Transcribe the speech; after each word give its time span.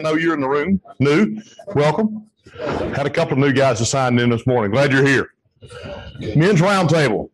know 0.00 0.14
you're 0.14 0.34
in 0.34 0.40
the 0.40 0.48
room. 0.48 0.80
New, 0.98 1.40
welcome. 1.74 2.26
Had 2.58 3.06
a 3.06 3.10
couple 3.10 3.32
of 3.32 3.38
new 3.38 3.52
guys 3.52 3.78
that 3.78 3.86
signed 3.86 4.20
in 4.20 4.28
this 4.28 4.46
morning. 4.46 4.70
Glad 4.70 4.92
you're 4.92 5.06
here. 5.06 5.30
Men's 6.36 6.60
roundtable. 6.60 7.30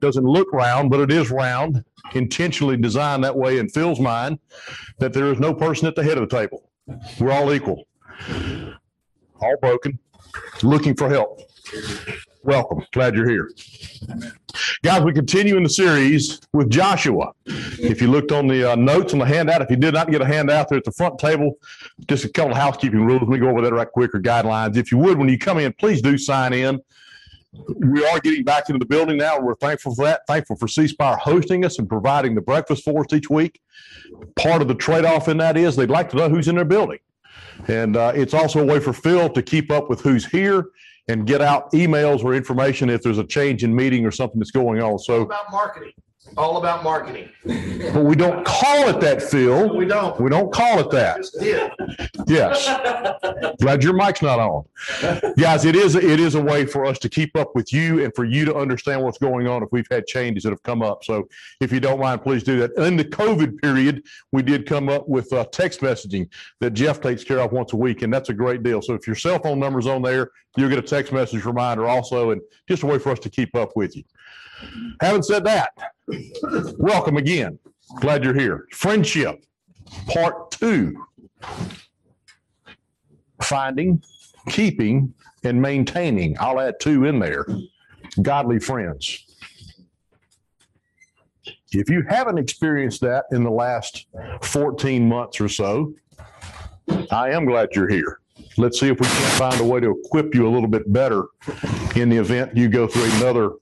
Doesn't 0.00 0.24
look 0.24 0.52
round, 0.52 0.90
but 0.90 0.98
it 0.98 1.12
is 1.12 1.30
round, 1.30 1.84
intentionally 2.14 2.76
designed 2.76 3.22
that 3.22 3.36
way 3.36 3.58
in 3.58 3.68
Phil's 3.68 4.00
mind, 4.00 4.40
that 4.98 5.12
there 5.12 5.32
is 5.32 5.38
no 5.38 5.54
person 5.54 5.86
at 5.86 5.94
the 5.94 6.02
head 6.02 6.18
of 6.18 6.28
the 6.28 6.36
table. 6.36 6.70
We're 7.20 7.30
all 7.30 7.52
equal, 7.52 7.86
all 9.40 9.56
broken, 9.60 9.98
looking 10.62 10.96
for 10.96 11.08
help. 11.08 11.40
Welcome. 12.46 12.86
Glad 12.92 13.16
you're 13.16 13.28
here. 13.28 13.50
Guys, 14.84 15.02
we 15.02 15.12
continue 15.12 15.56
in 15.56 15.64
the 15.64 15.68
series 15.68 16.40
with 16.52 16.70
Joshua. 16.70 17.32
If 17.44 18.00
you 18.00 18.06
looked 18.06 18.30
on 18.30 18.46
the 18.46 18.70
uh, 18.70 18.76
notes 18.76 19.12
on 19.12 19.18
the 19.18 19.26
handout, 19.26 19.62
if 19.62 19.70
you 19.70 19.74
did 19.74 19.94
not 19.94 20.12
get 20.12 20.22
a 20.22 20.24
handout 20.24 20.68
there 20.68 20.78
at 20.78 20.84
the 20.84 20.92
front 20.92 21.18
table, 21.18 21.54
just 22.06 22.24
a 22.24 22.28
couple 22.28 22.52
of 22.52 22.56
housekeeping 22.56 23.04
rules. 23.04 23.22
Let 23.22 23.30
me 23.30 23.38
go 23.38 23.48
over 23.48 23.62
that 23.62 23.72
right 23.72 23.90
quick 23.90 24.14
or 24.14 24.20
guidelines. 24.20 24.76
If 24.76 24.92
you 24.92 24.98
would, 24.98 25.18
when 25.18 25.28
you 25.28 25.38
come 25.38 25.58
in, 25.58 25.72
please 25.72 26.00
do 26.00 26.16
sign 26.16 26.52
in. 26.52 26.80
We 27.78 28.06
are 28.06 28.20
getting 28.20 28.44
back 28.44 28.68
into 28.68 28.78
the 28.78 28.86
building 28.86 29.16
now. 29.16 29.40
We're 29.40 29.56
thankful 29.56 29.96
for 29.96 30.04
that. 30.04 30.20
Thankful 30.28 30.54
for 30.54 30.68
C 30.68 30.86
Spire 30.86 31.16
hosting 31.16 31.64
us 31.64 31.80
and 31.80 31.88
providing 31.88 32.36
the 32.36 32.42
breakfast 32.42 32.84
for 32.84 33.00
us 33.00 33.12
each 33.12 33.28
week. 33.28 33.60
Part 34.36 34.62
of 34.62 34.68
the 34.68 34.74
trade 34.76 35.04
off 35.04 35.26
in 35.26 35.38
that 35.38 35.56
is 35.56 35.74
they'd 35.74 35.90
like 35.90 36.10
to 36.10 36.16
know 36.16 36.28
who's 36.28 36.46
in 36.46 36.54
their 36.54 36.64
building. 36.64 37.00
And 37.66 37.96
uh, 37.96 38.12
it's 38.14 38.34
also 38.34 38.60
a 38.60 38.64
way 38.64 38.78
for 38.78 38.92
Phil 38.92 39.30
to 39.30 39.42
keep 39.42 39.72
up 39.72 39.90
with 39.90 40.00
who's 40.00 40.26
here 40.26 40.66
and 41.08 41.26
get 41.26 41.40
out 41.40 41.72
emails 41.72 42.24
or 42.24 42.34
information 42.34 42.90
if 42.90 43.02
there's 43.02 43.18
a 43.18 43.26
change 43.26 43.64
in 43.64 43.74
meeting 43.74 44.04
or 44.04 44.10
something 44.10 44.38
that's 44.38 44.50
going 44.50 44.82
on. 44.82 44.98
So, 44.98 45.22
about 45.22 45.50
marketing, 45.50 45.92
all 46.36 46.56
about 46.56 46.82
marketing. 46.82 47.28
but 47.44 48.04
we 48.04 48.16
don't 48.16 48.44
call 48.44 48.88
it 48.88 49.00
that, 49.00 49.22
Phil. 49.22 49.74
We 49.76 49.86
don't. 49.86 50.20
We 50.20 50.28
don't 50.28 50.52
call 50.52 50.80
it 50.80 50.90
that. 50.90 51.24
Did. 51.40 51.70
Yes. 52.26 52.66
Glad 53.60 53.82
your 53.82 53.94
mic's 53.94 54.22
not 54.22 54.38
on. 54.38 54.64
Guys, 55.38 55.64
it 55.64 55.76
is, 55.76 55.94
it 55.94 56.20
is 56.20 56.34
a 56.34 56.42
way 56.42 56.66
for 56.66 56.84
us 56.84 56.98
to 57.00 57.08
keep 57.08 57.36
up 57.36 57.54
with 57.54 57.72
you 57.72 58.04
and 58.04 58.14
for 58.14 58.24
you 58.24 58.44
to 58.44 58.54
understand 58.54 59.02
what's 59.02 59.18
going 59.18 59.46
on 59.46 59.62
if 59.62 59.68
we've 59.72 59.86
had 59.90 60.06
changes 60.06 60.42
that 60.42 60.50
have 60.50 60.62
come 60.62 60.82
up. 60.82 61.04
So 61.04 61.28
if 61.60 61.72
you 61.72 61.80
don't 61.80 62.00
mind, 62.00 62.22
please 62.22 62.42
do 62.42 62.58
that. 62.60 62.72
In 62.76 62.96
the 62.96 63.04
COVID 63.04 63.60
period, 63.62 64.02
we 64.32 64.42
did 64.42 64.66
come 64.66 64.88
up 64.88 65.08
with 65.08 65.32
uh, 65.32 65.44
text 65.52 65.80
messaging 65.80 66.28
that 66.60 66.72
Jeff 66.72 67.00
takes 67.00 67.24
care 67.24 67.38
of 67.38 67.52
once 67.52 67.72
a 67.72 67.76
week, 67.76 68.02
and 68.02 68.12
that's 68.12 68.28
a 68.28 68.34
great 68.34 68.62
deal. 68.62 68.82
So 68.82 68.94
if 68.94 69.06
your 69.06 69.16
cell 69.16 69.38
phone 69.38 69.58
number's 69.58 69.86
on 69.86 70.02
there, 70.02 70.30
you'll 70.56 70.68
get 70.68 70.78
a 70.78 70.82
text 70.82 71.12
message 71.12 71.44
reminder 71.44 71.86
also, 71.86 72.30
and 72.30 72.40
just 72.68 72.82
a 72.82 72.86
way 72.86 72.98
for 72.98 73.12
us 73.12 73.18
to 73.20 73.30
keep 73.30 73.54
up 73.54 73.72
with 73.76 73.96
you. 73.96 74.04
Having 75.00 75.22
said 75.22 75.44
that, 75.44 75.70
welcome 76.78 77.16
again. 77.16 77.58
Glad 78.00 78.24
you're 78.24 78.34
here. 78.34 78.66
Friendship, 78.72 79.44
part 80.08 80.50
two 80.50 80.96
finding, 83.42 84.02
keeping, 84.48 85.14
and 85.44 85.60
maintaining. 85.60 86.36
I'll 86.40 86.58
add 86.58 86.74
two 86.80 87.04
in 87.04 87.18
there 87.18 87.46
godly 88.22 88.58
friends. 88.58 89.24
If 91.72 91.90
you 91.90 92.04
haven't 92.08 92.38
experienced 92.38 93.00
that 93.02 93.24
in 93.32 93.44
the 93.44 93.50
last 93.50 94.06
14 94.42 95.06
months 95.06 95.40
or 95.40 95.48
so, 95.48 95.94
I 97.10 97.30
am 97.30 97.44
glad 97.44 97.70
you're 97.72 97.88
here. 97.88 98.20
Let's 98.58 98.80
see 98.80 98.88
if 98.88 98.98
we 98.98 99.06
can 99.06 99.38
find 99.38 99.60
a 99.60 99.64
way 99.64 99.80
to 99.80 99.90
equip 99.90 100.34
you 100.34 100.48
a 100.48 100.50
little 100.50 100.68
bit 100.68 100.90
better 100.90 101.26
in 101.94 102.08
the 102.08 102.16
event 102.16 102.56
you 102.56 102.68
go 102.68 102.86
through 102.86 103.04
another 103.18 103.52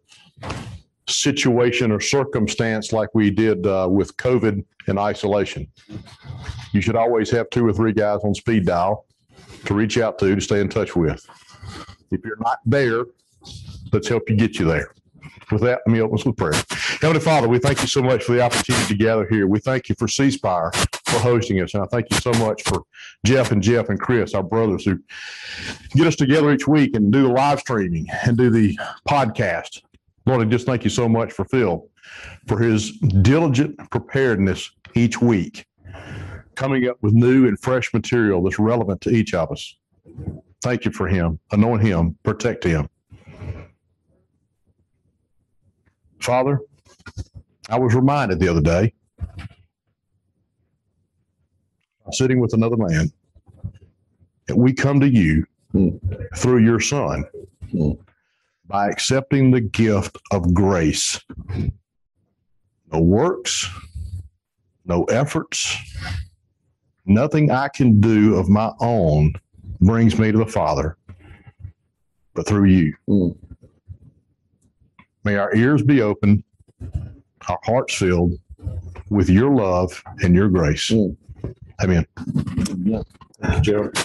situation 1.09 1.91
or 1.91 2.01
circumstance 2.01 2.93
like 2.93 3.09
we 3.13 3.31
did 3.31 3.67
uh, 3.67 3.89
with 3.91 4.17
COVID 4.17 4.65
and 4.87 4.99
isolation. 4.99 5.67
You 6.73 6.81
should 6.81 6.97
always 6.97 7.31
have 7.31 7.51
two 7.51 7.67
or 7.67 7.73
three 7.73 7.93
guys 7.93 8.21
on 8.23 8.35
speed 8.35 8.67
dial 8.67 9.07
to 9.65 9.75
reach 9.75 9.99
out 9.99 10.19
to, 10.21 10.35
to 10.35 10.41
stay 10.41 10.61
in 10.61 10.69
touch 10.69 10.95
with. 10.95 11.25
If 12.13 12.25
you're 12.25 12.39
not 12.41 12.59
there, 12.65 13.05
let's 13.93 14.09
help 14.09 14.31
you 14.31 14.37
get 14.37 14.59
you 14.59 14.67
there. 14.67 14.95
With 15.51 15.63
that, 15.63 15.81
let 15.87 15.93
me 15.93 16.01
open 16.01 16.19
with 16.25 16.37
prayer. 16.37 16.55
Heavenly 17.01 17.21
Father, 17.21 17.49
we 17.49 17.59
thank 17.59 17.81
you 17.83 17.89
so 17.89 18.03
much 18.03 18.25
for 18.25 18.33
the 18.33 18.43
opportunity 18.43 18.87
to 18.87 18.95
gather 18.95 19.27
here. 19.29 19.47
We 19.47 19.59
thank 19.59 19.89
you 19.89 19.97
for 19.99 20.07
C 20.07 20.31
Spire 20.31 20.71
for 21.15 21.21
hosting 21.21 21.61
us. 21.61 21.75
And 21.75 21.83
I 21.83 21.87
thank 21.87 22.07
you 22.11 22.17
so 22.17 22.33
much 22.45 22.63
for 22.65 22.83
Jeff 23.25 23.53
and 23.53 23.63
Jeff 23.63 23.89
and 23.89 24.01
Chris, 24.01 24.35
our 24.35 24.43
brothers 24.43 24.85
who 24.85 24.99
get 25.95 26.07
us 26.07 26.17
together 26.17 26.53
each 26.53 26.67
week 26.67 26.97
and 26.97 27.13
do 27.13 27.23
the 27.23 27.29
live 27.29 27.61
streaming 27.61 28.07
and 28.25 28.37
do 28.37 28.51
the 28.51 28.79
podcast. 29.09 29.83
Lord, 30.27 30.47
I 30.47 30.51
just 30.51 30.67
thank 30.67 30.85
you 30.85 30.91
so 30.91 31.09
much 31.09 31.33
for 31.33 31.45
Phil, 31.45 31.89
for 32.47 32.59
his 32.59 32.99
diligent 32.99 33.79
preparedness 33.91 34.71
each 34.95 35.21
week 35.21 35.67
coming 36.55 36.89
up 36.89 36.97
with 37.03 37.15
new 37.15 37.47
and 37.47 37.59
fresh 37.61 37.93
material 37.93 38.43
that's 38.43 38.59
relevant 38.59 39.01
to 39.03 39.11
each 39.11 39.35
of 39.35 39.51
us. 39.53 39.77
Thank 40.63 40.85
you 40.85 40.93
for 40.93 41.07
him. 41.07 41.39
Anoint 41.53 41.83
him, 41.83 42.17
protect 42.23 42.65
him. 42.65 42.89
Father, 46.21 46.61
I 47.69 47.79
was 47.79 47.95
reminded 47.95 48.41
the 48.41 48.49
other 48.49 48.63
day, 48.63 48.95
sitting 52.13 52.41
with 52.41 52.53
another 52.53 52.77
man, 52.77 53.11
we 54.55 54.73
come 54.73 55.01
to 55.01 55.09
you 55.09 55.47
through 56.37 56.59
your 56.59 56.81
son 56.81 57.25
by 58.67 58.89
accepting 58.89 59.51
the 59.51 59.61
gift 59.61 60.19
of 60.31 60.53
grace. 60.55 61.21
No 62.93 63.01
works, 63.01 63.69
no 64.85 65.05
efforts, 65.05 65.77
Nothing 67.07 67.51
I 67.51 67.69
can 67.69 68.01
do 68.01 68.37
of 68.37 68.49
my 68.49 68.73
own 68.81 69.35
brings 69.81 70.19
me 70.19 70.33
to 70.33 70.39
the 70.39 70.47
Father, 70.47 70.97
but 72.35 72.47
through 72.47 72.65
you. 72.65 72.95
Mm. 73.09 73.37
May 75.25 75.37
our 75.37 75.55
ears 75.55 75.83
be 75.83 76.01
open, 76.01 76.43
our 77.49 77.59
hearts 77.65 77.95
filled 77.95 78.39
with 79.11 79.29
your 79.29 79.55
love 79.55 80.03
and 80.23 80.35
your 80.35 80.49
grace. 80.49 80.91
Mm. 80.91 81.17
Amen. 81.83 82.07
Yeah. 82.85 83.03
Thank 83.41 83.57
you, 83.57 83.63
Gerald. 83.63 84.05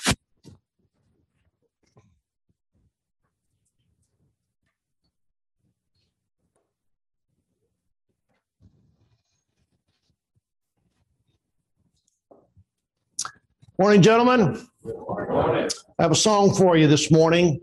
Morning, 13.80 14.02
gentlemen. 14.02 14.68
I 14.86 15.70
have 16.00 16.12
a 16.12 16.16
song 16.16 16.54
for 16.54 16.78
you 16.78 16.88
this 16.88 17.12
morning. 17.12 17.60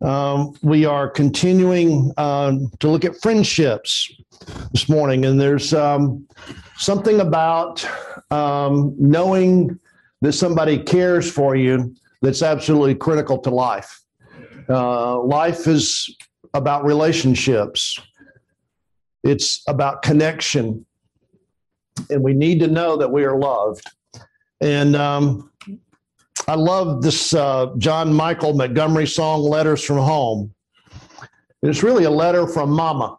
Um, 0.00 0.54
we 0.62 0.86
are 0.86 1.10
continuing 1.10 2.10
uh, 2.16 2.52
to 2.80 2.88
look 2.88 3.04
at 3.04 3.20
friendships 3.20 4.10
this 4.72 4.88
morning, 4.88 5.26
and 5.26 5.38
there's 5.38 5.74
um, 5.74 6.26
something 6.78 7.20
about 7.20 7.86
um, 8.30 8.94
knowing 8.98 9.78
that 10.22 10.32
somebody 10.32 10.78
cares 10.78 11.30
for 11.30 11.54
you 11.54 11.94
that's 12.22 12.42
absolutely 12.42 12.94
critical 12.94 13.36
to 13.38 13.50
life. 13.50 14.00
Uh, 14.70 15.20
life 15.20 15.66
is 15.66 16.16
about 16.54 16.86
relationships, 16.86 18.00
it's 19.22 19.62
about 19.68 20.00
connection, 20.00 20.86
and 22.08 22.22
we 22.22 22.32
need 22.32 22.58
to 22.60 22.68
know 22.68 22.96
that 22.96 23.10
we 23.10 23.24
are 23.24 23.38
loved. 23.38 23.84
And 24.62 24.96
um, 24.96 25.50
I 26.48 26.54
love 26.54 27.02
this 27.02 27.34
uh, 27.34 27.72
John 27.78 28.12
Michael 28.12 28.54
Montgomery 28.54 29.06
song, 29.06 29.42
Letters 29.42 29.82
from 29.82 29.98
Home. 29.98 30.54
It's 31.62 31.82
really 31.82 32.04
a 32.04 32.10
letter 32.10 32.46
from 32.46 32.70
Mama. 32.70 33.18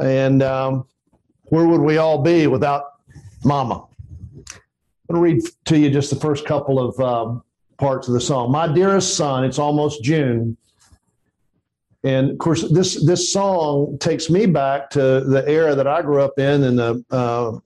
And 0.00 0.42
um, 0.42 0.86
where 1.44 1.66
would 1.66 1.80
we 1.80 1.98
all 1.98 2.20
be 2.20 2.48
without 2.48 2.84
Mama? 3.44 3.86
I'm 5.08 5.14
going 5.14 5.14
to 5.14 5.20
read 5.20 5.42
to 5.66 5.78
you 5.78 5.90
just 5.90 6.10
the 6.10 6.16
first 6.16 6.44
couple 6.44 6.80
of 6.80 6.98
um, 6.98 7.44
parts 7.78 8.08
of 8.08 8.14
the 8.14 8.20
song. 8.20 8.50
My 8.50 8.66
dearest 8.66 9.16
son, 9.16 9.44
it's 9.44 9.60
almost 9.60 10.02
June. 10.02 10.56
And 12.02 12.32
of 12.32 12.38
course, 12.38 12.68
this 12.68 13.04
this 13.04 13.32
song 13.32 13.96
takes 13.98 14.28
me 14.28 14.46
back 14.46 14.90
to 14.90 15.20
the 15.20 15.44
era 15.46 15.76
that 15.76 15.86
I 15.86 16.02
grew 16.02 16.20
up 16.20 16.36
in 16.36 16.64
in 16.64 16.74
the 16.74 17.04
uh, 17.12 17.58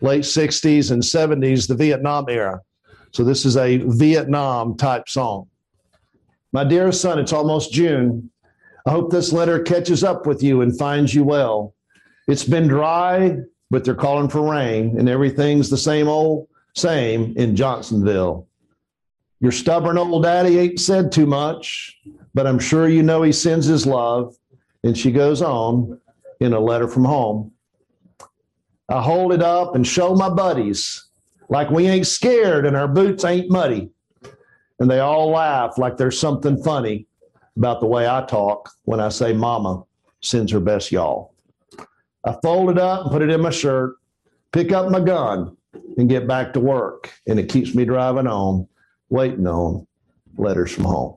late 0.00 0.22
60s 0.22 0.90
and 0.90 1.02
70s, 1.02 1.68
the 1.68 1.74
Vietnam 1.74 2.24
era. 2.30 2.62
So 3.12 3.24
this 3.24 3.44
is 3.44 3.56
a 3.56 3.78
Vietnam 3.78 4.76
type 4.76 5.08
song. 5.08 5.48
My 6.52 6.64
dearest 6.64 7.00
son, 7.00 7.18
it's 7.18 7.32
almost 7.32 7.72
June. 7.72 8.30
I 8.86 8.90
hope 8.90 9.10
this 9.10 9.32
letter 9.32 9.60
catches 9.62 10.02
up 10.02 10.26
with 10.26 10.42
you 10.42 10.62
and 10.62 10.76
finds 10.76 11.14
you 11.14 11.22
well. 11.24 11.74
It's 12.26 12.44
been 12.44 12.68
dry, 12.68 13.36
but 13.70 13.84
they're 13.84 13.94
calling 13.94 14.28
for 14.28 14.50
rain, 14.50 14.98
and 14.98 15.08
everything's 15.08 15.70
the 15.70 15.78
same 15.78 16.08
old 16.08 16.48
same 16.74 17.34
in 17.36 17.54
Johnsonville. 17.54 18.48
Your 19.40 19.52
stubborn 19.52 19.98
old 19.98 20.22
daddy 20.22 20.58
ain't 20.58 20.80
said 20.80 21.12
too 21.12 21.26
much, 21.26 21.98
but 22.32 22.46
I'm 22.46 22.58
sure 22.58 22.88
you 22.88 23.02
know 23.02 23.22
he 23.22 23.32
sends 23.32 23.66
his 23.66 23.86
love. 23.86 24.36
And 24.84 24.96
she 24.96 25.12
goes 25.12 25.42
on 25.42 26.00
in 26.40 26.52
a 26.52 26.60
letter 26.60 26.88
from 26.88 27.04
home. 27.04 27.52
I 28.88 29.00
hold 29.00 29.32
it 29.32 29.42
up 29.42 29.74
and 29.74 29.86
show 29.86 30.14
my 30.14 30.28
buddies 30.28 31.08
like 31.52 31.70
we 31.70 31.86
ain't 31.86 32.06
scared 32.06 32.64
and 32.64 32.74
our 32.74 32.88
boots 32.88 33.26
ain't 33.26 33.50
muddy. 33.50 33.90
And 34.80 34.90
they 34.90 35.00
all 35.00 35.28
laugh 35.28 35.76
like 35.76 35.98
there's 35.98 36.18
something 36.18 36.60
funny 36.62 37.06
about 37.58 37.80
the 37.80 37.86
way 37.86 38.08
I 38.08 38.24
talk 38.24 38.70
when 38.84 39.00
I 39.00 39.10
say 39.10 39.34
mama 39.34 39.84
sends 40.22 40.50
her 40.52 40.60
best 40.60 40.90
y'all. 40.90 41.34
I 42.24 42.34
fold 42.42 42.70
it 42.70 42.78
up 42.78 43.02
and 43.02 43.10
put 43.10 43.20
it 43.20 43.28
in 43.28 43.42
my 43.42 43.50
shirt, 43.50 43.96
pick 44.52 44.72
up 44.72 44.90
my 44.90 45.00
gun 45.00 45.54
and 45.98 46.08
get 46.08 46.26
back 46.26 46.54
to 46.54 46.60
work. 46.60 47.12
And 47.26 47.38
it 47.38 47.50
keeps 47.50 47.74
me 47.74 47.84
driving 47.84 48.26
on, 48.26 48.66
waiting 49.10 49.46
on 49.46 49.86
letters 50.38 50.72
from 50.72 50.84
home. 50.84 51.16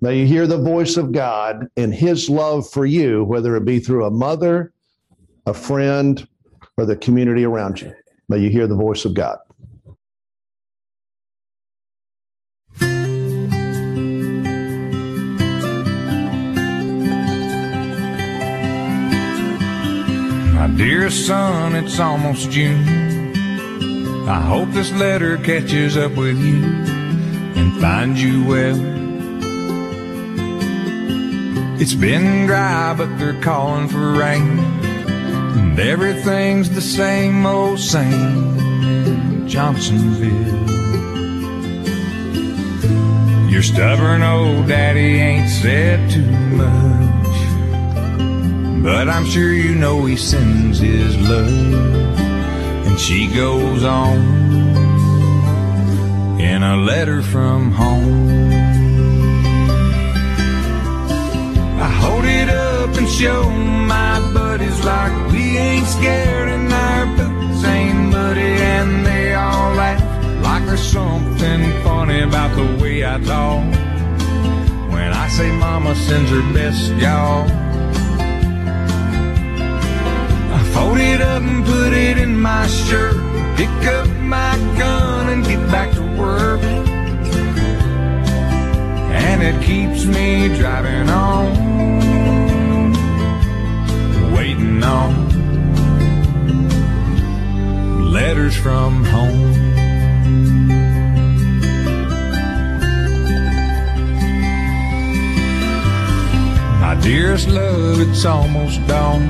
May 0.00 0.20
you 0.20 0.26
hear 0.26 0.46
the 0.46 0.56
voice 0.56 0.96
of 0.96 1.12
God 1.12 1.68
and 1.76 1.92
his 1.92 2.30
love 2.30 2.70
for 2.70 2.86
you, 2.86 3.22
whether 3.24 3.54
it 3.56 3.66
be 3.66 3.80
through 3.80 4.06
a 4.06 4.10
mother, 4.10 4.72
a 5.44 5.52
friend, 5.52 6.26
or 6.78 6.86
the 6.86 6.96
community 6.96 7.44
around 7.44 7.82
you. 7.82 7.94
May 8.28 8.38
you 8.38 8.50
hear 8.50 8.66
the 8.66 8.74
voice 8.74 9.04
of 9.04 9.14
God. 9.14 9.38
My 20.54 20.66
dear 20.76 21.08
son, 21.10 21.76
it's 21.76 22.00
almost 22.00 22.50
June. 22.50 22.82
I 24.28 24.40
hope 24.40 24.70
this 24.72 24.90
letter 24.90 25.36
catches 25.38 25.96
up 25.96 26.16
with 26.16 26.36
you 26.36 26.64
and 26.64 27.80
finds 27.80 28.20
you 28.20 28.44
well. 28.44 29.06
It's 31.80 31.94
been 31.94 32.46
dry, 32.46 32.92
but 32.98 33.18
they're 33.18 33.40
calling 33.40 33.86
for 33.86 34.14
rain. 34.14 34.65
And 35.76 35.86
everything's 35.90 36.70
the 36.70 36.80
same 36.80 37.44
old 37.44 37.78
same 37.78 39.46
Johnsonville. 39.46 40.30
Your 43.50 43.62
stubborn 43.62 44.22
old 44.22 44.68
daddy 44.68 45.20
ain't 45.20 45.50
said 45.50 46.10
too 46.10 46.30
much. 46.56 47.36
But 48.82 49.10
I'm 49.10 49.26
sure 49.26 49.52
you 49.52 49.74
know 49.74 50.06
he 50.06 50.16
sends 50.16 50.78
his 50.78 51.14
love. 51.28 52.16
And 52.86 52.98
she 52.98 53.26
goes 53.34 53.84
on 53.84 54.16
in 56.40 56.62
a 56.62 56.78
letter 56.78 57.20
from 57.20 57.70
home. 57.72 58.50
I 61.78 61.88
hold 62.00 62.24
it 62.24 62.48
up 62.48 62.65
and 62.94 63.08
show 63.08 63.50
my 63.50 64.20
buddies 64.32 64.84
like 64.84 65.32
we 65.32 65.58
ain't 65.58 65.86
scared 65.86 66.48
and 66.48 66.72
our 66.72 67.06
boots 67.16 67.64
ain't 67.64 68.10
muddy 68.10 68.40
and 68.40 69.04
they 69.04 69.34
all 69.34 69.74
laugh 69.74 70.00
like 70.42 70.64
there's 70.66 70.80
something 70.80 71.62
funny 71.82 72.20
about 72.20 72.54
the 72.56 72.82
way 72.82 73.04
I 73.04 73.18
talk. 73.20 73.64
When 74.92 75.12
I 75.12 75.28
say 75.28 75.50
mama 75.58 75.94
sends 75.94 76.30
her 76.30 76.42
best, 76.52 76.92
y'all. 77.02 77.44
I 80.56 80.60
fold 80.72 80.98
it 80.98 81.20
up 81.20 81.42
and 81.42 81.64
put 81.64 81.92
it 81.92 82.18
in 82.18 82.38
my 82.40 82.66
shirt. 82.66 83.16
Pick 83.56 83.76
up 83.98 84.08
my 84.20 84.52
gun 84.78 85.28
and 85.32 85.44
get 85.44 85.60
back 85.70 85.92
to 85.94 86.02
work. 86.16 86.62
And 89.28 89.42
it 89.42 89.56
keeps 89.62 90.04
me 90.06 90.48
driving 90.56 91.08
on, 91.10 91.65
on 94.86 95.26
letters 98.12 98.56
from 98.56 99.04
home. 99.04 99.52
My 106.80 106.94
dearest 107.02 107.48
love, 107.48 108.00
it's 108.00 108.24
almost 108.24 108.86
dawn. 108.86 109.22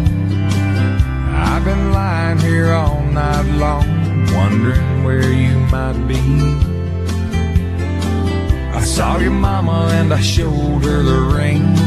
I've 1.34 1.64
been 1.64 1.92
lying 1.92 2.38
here 2.38 2.72
all 2.72 3.02
night 3.02 3.48
long, 3.56 3.88
wondering 4.34 5.04
where 5.04 5.32
you 5.32 5.58
might 5.74 5.98
be. 6.06 6.20
I 8.78 8.80
saw 8.82 9.18
your 9.18 9.32
mama 9.32 9.88
and 9.92 10.12
I 10.12 10.20
showed 10.20 10.84
her 10.84 11.02
the 11.02 11.20
ring. 11.36 11.85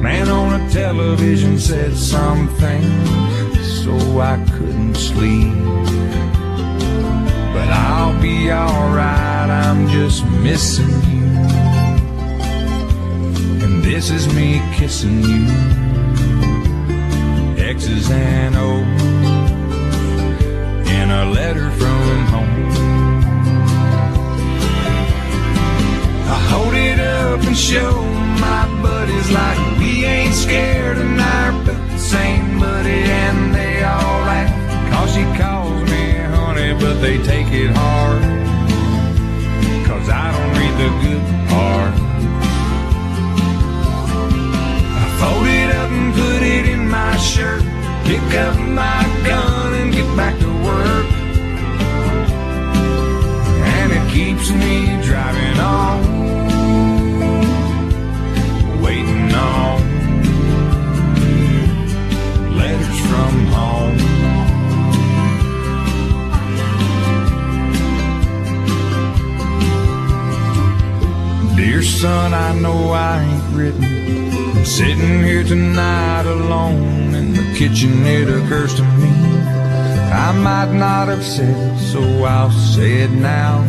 Man 0.00 0.30
on 0.30 0.60
a 0.60 0.70
television 0.70 1.58
said 1.58 1.94
something, 1.94 2.82
so 3.62 4.18
I 4.18 4.42
couldn't 4.52 4.94
sleep. 4.94 5.52
But 7.52 7.68
I'll 7.68 8.18
be 8.20 8.50
alright, 8.50 9.50
I'm 9.50 9.88
just 9.88 10.24
missing 10.24 10.88
you. 10.88 11.26
And 13.62 13.82
this 13.82 14.10
is 14.10 14.26
me 14.34 14.62
kissing 14.72 15.22
you. 15.22 15.46
X's 17.62 18.10
and 18.10 18.56
O's 18.56 18.80
in 20.88 21.10
a 21.10 21.30
letter 21.30 21.70
from 21.72 22.26
home. 22.26 22.89
I 26.32 26.38
hold 26.52 26.74
it 26.74 27.00
up 27.00 27.40
and 27.42 27.56
show 27.56 27.92
my 28.46 28.62
buddies 28.82 29.30
like 29.30 29.58
we 29.78 30.04
ain't 30.04 30.34
scared 30.34 30.98
and 30.98 31.20
our 31.20 31.52
boots 31.64 32.14
ain't 32.14 32.54
muddy 32.54 33.02
and 33.22 33.54
they 33.54 33.82
all 33.82 34.20
laugh. 34.30 34.52
Cause 34.92 35.14
she 35.14 35.24
calls 35.40 35.80
me 35.90 36.04
honey, 36.34 36.72
but 36.74 37.00
they 37.00 37.16
take 37.22 37.48
it 37.62 37.70
hard. 37.74 38.22
Cause 39.88 40.08
I 40.08 40.26
don't 40.34 40.52
read 40.58 40.74
the 40.82 40.90
good 41.04 41.24
part. 41.50 41.94
I 45.02 45.06
fold 45.18 45.46
it 45.46 45.70
up 45.80 45.90
and 45.90 46.14
put 46.14 46.42
it 46.42 46.64
in 46.74 46.88
my 46.88 47.16
shirt. 47.16 47.62
Pick 48.04 48.22
up 48.46 48.56
my 48.56 49.02
gun 49.26 49.74
and 49.74 49.92
get 49.92 50.16
back 50.16 50.38
to 50.38 50.50
work. 50.68 51.06
And 53.76 53.92
it 53.92 54.04
keeps 54.12 54.50
me 54.50 55.00
driving 55.02 55.58
on, 55.60 56.19
son, 72.00 72.32
I 72.32 72.58
know 72.58 72.92
I 72.92 73.22
ain't 73.22 73.54
written. 73.54 73.84
I'm 74.56 74.64
sitting 74.64 75.22
here 75.22 75.44
tonight 75.44 76.24
alone 76.24 77.14
in 77.14 77.34
the 77.34 77.54
kitchen. 77.58 78.06
It 78.06 78.28
occurs 78.28 78.74
to 78.76 78.82
me 78.82 79.10
I 80.28 80.32
might 80.32 80.72
not 80.72 81.08
have 81.08 81.22
said 81.22 81.54
it, 81.54 81.78
so 81.92 82.00
I'll 82.24 82.50
say 82.50 83.02
it 83.04 83.10
now. 83.10 83.66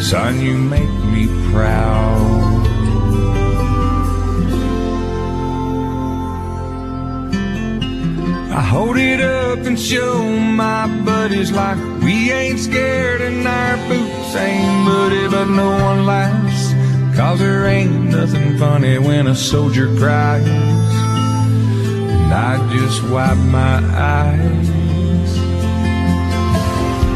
Son, 0.00 0.40
you 0.40 0.56
make 0.58 0.94
me 1.12 1.28
proud. 1.52 2.66
I 8.50 8.62
hold 8.74 8.96
it 8.98 9.20
up 9.20 9.60
and 9.60 9.78
show 9.78 10.28
my 10.64 10.88
buddies 11.04 11.52
like 11.52 11.78
we 12.02 12.32
ain't 12.32 12.58
scared 12.58 13.20
and 13.20 13.46
our 13.46 13.76
boots 13.88 14.34
ain't 14.34 14.84
muddy, 14.84 15.28
but 15.28 15.46
no 15.46 15.70
one 15.70 16.06
laughs. 16.06 16.43
Cause 17.16 17.38
there 17.38 17.66
ain't 17.66 18.10
nothing 18.10 18.58
funny 18.58 18.98
when 18.98 19.28
a 19.28 19.36
soldier 19.36 19.86
cries. 19.98 20.44
And 20.48 22.32
I 22.34 22.58
just 22.72 23.04
wipe 23.04 23.38
my 23.38 23.76
eyes. 23.94 24.68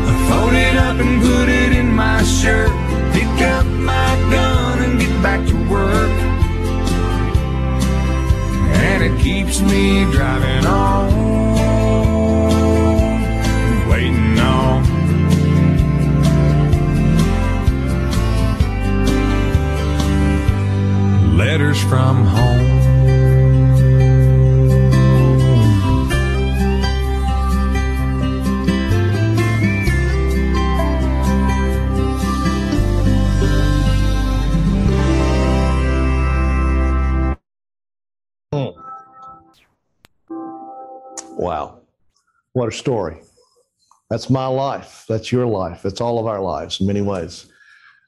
I 0.07 0.29
fold 0.31 0.55
it 0.55 0.77
up 0.77 1.01
and 1.01 1.21
put 1.21 1.49
it 1.49 1.73
in 1.73 1.93
my 1.93 2.23
shirt. 2.23 2.71
Pick 3.13 3.43
up 3.43 3.67
my 3.67 4.17
gun 4.31 4.79
and 4.85 5.01
get 5.01 5.21
back 5.21 5.45
to 5.49 5.57
work. 5.69 6.11
And 8.71 9.03
it 9.03 9.21
keeps 9.21 9.61
me 9.61 10.05
driving 10.13 10.65
on, 10.65 11.58
letters 21.51 21.81
from 21.85 22.27
home. 22.27 22.69
Wow. 41.39 41.81
What 42.53 42.69
a 42.69 42.73
story. 42.73 43.23
That's 44.11 44.29
my 44.29 44.47
life. 44.49 45.07
That's 45.09 45.33
your 45.33 45.47
life. 45.47 45.81
That's 45.81 46.03
all 46.03 46.19
of 46.19 46.27
our 46.27 46.43
lives 46.43 46.79
in 46.83 46.87
many 46.87 47.01
ways. 47.01 47.47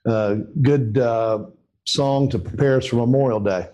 Uh, 0.07 0.35
good 0.61 0.99
uh, 0.99 1.47
song 1.91 2.29
to 2.31 2.39
prepare 2.39 2.79
us 2.79 2.87
for 2.87 2.97
Memorial 2.97 3.41
Day. 3.41 3.69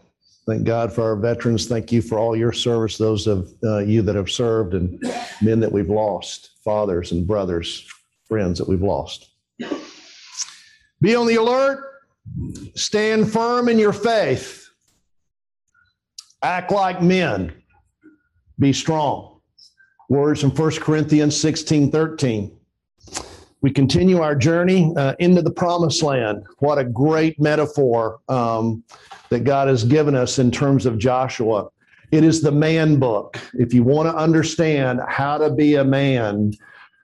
Thank 0.46 0.64
God 0.64 0.92
for 0.92 1.02
our 1.02 1.16
veterans. 1.16 1.66
Thank 1.66 1.90
you 1.90 2.00
for 2.00 2.18
all 2.18 2.36
your 2.36 2.52
service, 2.52 2.96
those 2.96 3.26
of 3.26 3.52
uh, 3.64 3.78
you 3.78 4.00
that 4.02 4.14
have 4.14 4.30
served 4.30 4.74
and 4.74 5.02
men 5.42 5.60
that 5.60 5.70
we've 5.70 5.90
lost, 5.90 6.50
fathers 6.64 7.12
and 7.12 7.26
brothers, 7.26 7.86
friends 8.28 8.58
that 8.58 8.68
we've 8.68 8.82
lost. 8.82 9.30
Be 11.00 11.14
on 11.14 11.26
the 11.26 11.34
alert. 11.34 11.84
Stand 12.74 13.30
firm 13.30 13.68
in 13.68 13.78
your 13.78 13.92
faith. 13.92 14.70
Act 16.42 16.70
like 16.70 17.02
men. 17.02 17.52
Be 18.58 18.72
strong. 18.72 19.40
Words 20.08 20.40
from 20.40 20.50
1 20.50 20.70
Corinthians 20.76 21.38
16 21.38 21.90
13. 21.90 22.55
We 23.66 23.72
continue 23.72 24.20
our 24.20 24.36
journey 24.36 24.94
uh, 24.96 25.16
into 25.18 25.42
the 25.42 25.50
promised 25.50 26.00
land. 26.00 26.44
What 26.60 26.78
a 26.78 26.84
great 26.84 27.40
metaphor 27.40 28.20
um, 28.28 28.84
that 29.28 29.42
God 29.42 29.66
has 29.66 29.82
given 29.82 30.14
us 30.14 30.38
in 30.38 30.52
terms 30.52 30.86
of 30.86 30.98
Joshua. 30.98 31.66
It 32.12 32.22
is 32.22 32.42
the 32.42 32.52
man 32.52 33.00
book. 33.00 33.40
If 33.54 33.74
you 33.74 33.82
want 33.82 34.08
to 34.08 34.14
understand 34.14 35.00
how 35.08 35.38
to 35.38 35.50
be 35.50 35.74
a 35.74 35.84
man, 35.84 36.52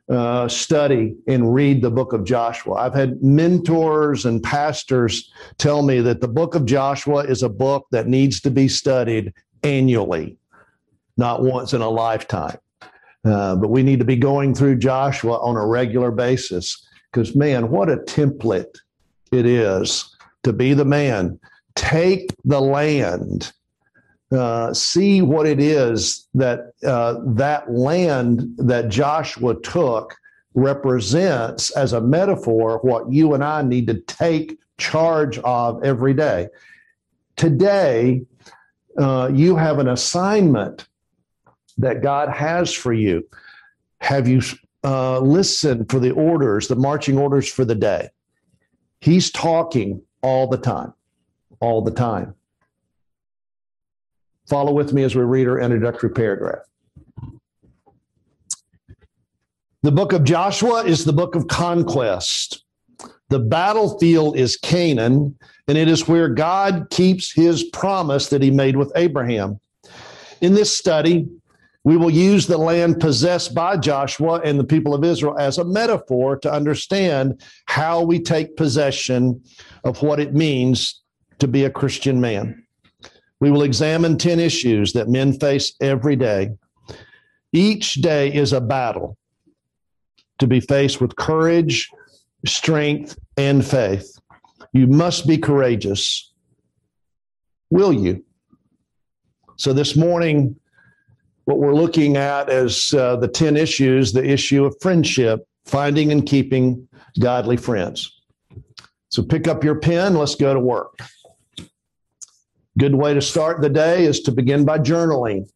uh, 0.09 0.47
study 0.47 1.16
and 1.26 1.52
read 1.52 1.83
the 1.83 1.90
book 1.90 2.12
of 2.12 2.23
Joshua. 2.23 2.75
I've 2.75 2.95
had 2.95 3.21
mentors 3.21 4.25
and 4.25 4.40
pastors 4.40 5.33
tell 5.59 5.83
me 5.83 6.00
that 6.02 6.21
the 6.21 6.28
book 6.28 6.54
of 6.54 6.64
Joshua 6.64 7.25
is 7.25 7.42
a 7.42 7.49
book 7.49 7.88
that 7.90 8.07
needs 8.07 8.40
to 8.42 8.52
be 8.52 8.69
studied 8.69 9.33
annually, 9.64 10.37
not 11.16 11.42
once 11.42 11.73
in 11.73 11.81
a 11.81 11.90
lifetime. 11.90 12.57
Uh, 13.25 13.55
but 13.57 13.69
we 13.69 13.83
need 13.83 14.00
to 14.00 14.05
be 14.05 14.17
going 14.17 14.55
through 14.55 14.76
Joshua 14.76 15.38
on 15.38 15.57
a 15.57 15.67
regular 15.67 16.11
basis 16.11 16.85
because, 17.11 17.37
man, 17.37 17.71
what 17.71 17.88
a 17.88 17.99
template 17.99 18.79
it 19.31 19.47
is 19.47 20.17
to 20.43 20.52
be 20.52 20.75
the 20.75 20.85
man. 20.85 21.38
Take 21.75 22.35
the 22.45 22.61
land, 22.61 23.52
uh, 24.33 24.75
see 24.75 25.23
what 25.23 25.47
it 25.47 25.61
is 25.61 26.26
that 26.35 26.73
uh, 26.85 27.17
that 27.26 27.71
land 27.71 28.55
that 28.59 28.88
Joshua 28.88 29.59
took 29.61 30.17
represents 30.55 31.71
as 31.71 31.93
a 31.93 32.00
metaphor 32.00 32.79
what 32.83 33.11
you 33.11 33.35
and 33.35 33.43
I 33.43 33.62
need 33.62 33.87
to 33.87 34.00
take 34.00 34.59
charge 34.79 35.38
of 35.38 35.83
every 35.85 36.12
day. 36.12 36.49
Today, 37.37 38.23
uh, 38.99 39.31
you 39.33 39.57
have 39.57 39.79
an 39.79 39.88
assignment 39.88 40.87
that 41.79 42.02
God 42.02 42.29
has 42.29 42.73
for 42.73 42.93
you? 42.93 43.26
Have 44.00 44.29
you 44.29 44.43
uh, 44.85 45.21
listened 45.21 45.91
for 45.91 45.99
the 45.99 46.11
orders, 46.11 46.69
the 46.69 46.76
marching 46.76 47.19
orders 47.19 47.50
for 47.50 47.64
the 47.64 47.75
day? 47.75 48.09
He's 49.00 49.31
talking 49.31 50.02
all 50.23 50.47
the 50.47 50.59
time, 50.59 50.95
all 51.61 51.83
the 51.83 51.91
time. 51.91 52.35
Follow 54.49 54.73
with 54.73 54.93
me 54.93 55.02
as 55.02 55.14
we 55.14 55.23
read 55.23 55.49
our 55.49 55.61
introductory 55.61 56.11
paragraph. 56.11 56.64
The 59.83 59.93
book 59.93 60.12
of 60.12 60.23
Joshua 60.23 60.85
is 60.85 61.05
the 61.05 61.12
book 61.12 61.35
of 61.35 61.49
conquest. 61.49 62.64
The 63.31 63.41
battlefield 63.41 64.37
is 64.37 64.57
Canaan, 64.57 65.37
and 65.67 65.79
it 65.79 65.88
is 65.88 66.07
where 66.07 66.29
God 66.29 66.88
keeps 66.91 67.33
his 67.33 67.64
promise 67.64 68.29
that 68.29 68.43
he 68.43 68.50
made 68.50 68.76
with 68.76 68.93
Abraham. 68.95 69.59
In 70.41 70.55
this 70.55 70.76
study, 70.76 71.29
we 71.85 71.97
will 71.97 72.11
use 72.11 72.47
the 72.47 72.59
land 72.59 73.01
possessed 73.01 73.55
by 73.55 73.77
Joshua 73.77 74.41
and 74.45 74.59
the 74.59 74.65
people 74.65 74.95
of 74.95 75.05
Israel 75.05 75.37
as 75.39 75.59
a 75.59 75.65
metaphor 75.65 76.37
to 76.39 76.53
understand 76.53 77.43
how 77.67 78.03
we 78.03 78.21
take 78.21 78.57
possession 78.57 79.43
of 79.85 80.01
what 80.03 80.21
it 80.21 80.35
means 80.35 81.03
to 81.41 81.49
be 81.49 81.65
a 81.65 81.71
Christian 81.71 82.21
man. 82.21 82.65
We 83.41 83.51
will 83.51 83.65
examine 83.65 84.17
10 84.17 84.39
issues 84.39 84.93
that 84.93 85.09
men 85.09 85.33
face 85.33 85.75
every 85.81 86.15
day. 86.15 86.51
Each 87.53 87.95
day 87.95 88.33
is 88.33 88.53
a 88.53 88.61
battle 88.61 89.19
to 90.39 90.47
be 90.47 90.61
faced 90.61 91.01
with 91.01 91.17
courage, 91.17 91.91
strength, 92.47 93.19
and 93.37 93.65
faith. 93.65 94.17
You 94.73 94.87
must 94.87 95.27
be 95.27 95.37
courageous. 95.37 96.33
Will 97.71 97.93
you? 97.93 98.25
So 99.57 99.73
this 99.73 99.97
morning, 99.97 100.57
what 101.44 101.58
we're 101.58 101.75
looking 101.75 102.16
at 102.16 102.49
as 102.49 102.94
uh, 102.94 103.16
the 103.16 103.28
10 103.28 103.56
issues 103.56 104.12
the 104.12 104.25
issue 104.25 104.64
of 104.64 104.76
friendship, 104.80 105.46
finding 105.64 106.12
and 106.12 106.26
keeping 106.26 106.87
godly 107.18 107.56
friends. 107.56 108.20
So 109.08 109.22
pick 109.22 109.46
up 109.46 109.62
your 109.62 109.78
pen, 109.78 110.14
let's 110.14 110.34
go 110.34 110.54
to 110.54 110.61
work. 110.61 110.99
Good 112.78 112.94
way 112.94 113.12
to 113.12 113.20
start 113.20 113.61
the 113.61 113.68
day 113.68 114.04
is 114.04 114.20
to 114.22 114.32
begin 114.32 114.64
by 114.64 114.78
journaling. 114.78 115.50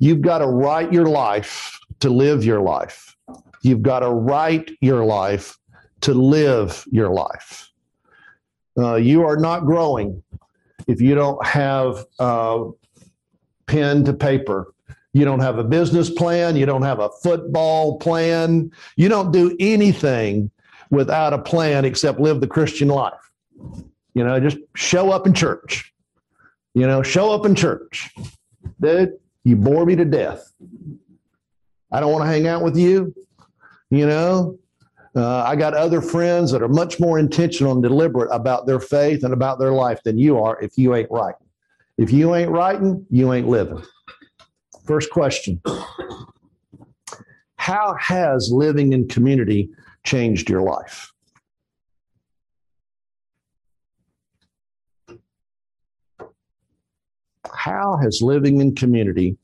You've 0.00 0.22
got 0.22 0.38
to 0.38 0.46
write 0.46 0.92
your 0.92 1.06
life 1.06 1.78
to 2.00 2.10
live 2.10 2.44
your 2.44 2.60
life. 2.60 3.16
You've 3.62 3.82
got 3.82 4.00
to 4.00 4.10
write 4.10 4.72
your 4.80 5.04
life 5.04 5.56
to 6.00 6.14
live 6.14 6.84
your 6.90 7.10
life. 7.10 7.70
Uh, 8.76 8.96
you 8.96 9.24
are 9.24 9.36
not 9.36 9.66
growing 9.66 10.22
if 10.88 11.00
you 11.00 11.14
don't 11.14 11.44
have 11.46 12.04
uh, 12.18 12.64
pen 13.66 14.04
to 14.04 14.12
paper 14.12 14.74
you 15.12 15.24
don't 15.24 15.40
have 15.40 15.58
a 15.58 15.64
business 15.64 16.08
plan. 16.08 16.56
You 16.56 16.66
don't 16.66 16.82
have 16.82 17.00
a 17.00 17.08
football 17.22 17.98
plan. 17.98 18.70
You 18.96 19.08
don't 19.08 19.32
do 19.32 19.56
anything 19.58 20.50
without 20.90 21.32
a 21.32 21.38
plan 21.38 21.84
except 21.84 22.20
live 22.20 22.40
the 22.40 22.46
Christian 22.46 22.88
life. 22.88 23.14
You 24.14 24.24
know, 24.24 24.38
just 24.40 24.58
show 24.74 25.10
up 25.10 25.26
in 25.26 25.34
church. 25.34 25.92
You 26.74 26.86
know, 26.86 27.02
show 27.02 27.32
up 27.32 27.44
in 27.44 27.54
church. 27.54 28.10
Dude, 28.80 29.18
you 29.44 29.56
bore 29.56 29.84
me 29.84 29.96
to 29.96 30.04
death. 30.04 30.52
I 31.92 31.98
don't 32.00 32.12
want 32.12 32.24
to 32.24 32.28
hang 32.28 32.46
out 32.46 32.62
with 32.62 32.76
you. 32.76 33.14
You 33.90 34.06
know, 34.06 34.58
uh, 35.16 35.42
I 35.42 35.56
got 35.56 35.74
other 35.74 36.00
friends 36.00 36.52
that 36.52 36.62
are 36.62 36.68
much 36.68 37.00
more 37.00 37.18
intentional 37.18 37.72
and 37.72 37.82
deliberate 37.82 38.28
about 38.30 38.66
their 38.66 38.78
faith 38.78 39.24
and 39.24 39.34
about 39.34 39.58
their 39.58 39.72
life 39.72 40.00
than 40.04 40.18
you 40.18 40.38
are 40.38 40.60
if 40.62 40.78
you 40.78 40.94
ain't 40.94 41.10
writing. 41.10 41.46
If 41.98 42.12
you 42.12 42.34
ain't 42.36 42.50
writing, 42.50 43.04
you 43.10 43.32
ain't 43.32 43.48
living. 43.48 43.82
First 44.90 45.10
question 45.10 45.62
How 47.54 47.94
has 48.00 48.50
living 48.52 48.92
in 48.92 49.06
community 49.06 49.70
changed 50.02 50.50
your 50.50 50.62
life? 50.62 51.12
How 57.52 57.98
has 58.02 58.20
living 58.20 58.60
in 58.60 58.74
community 58.74 59.36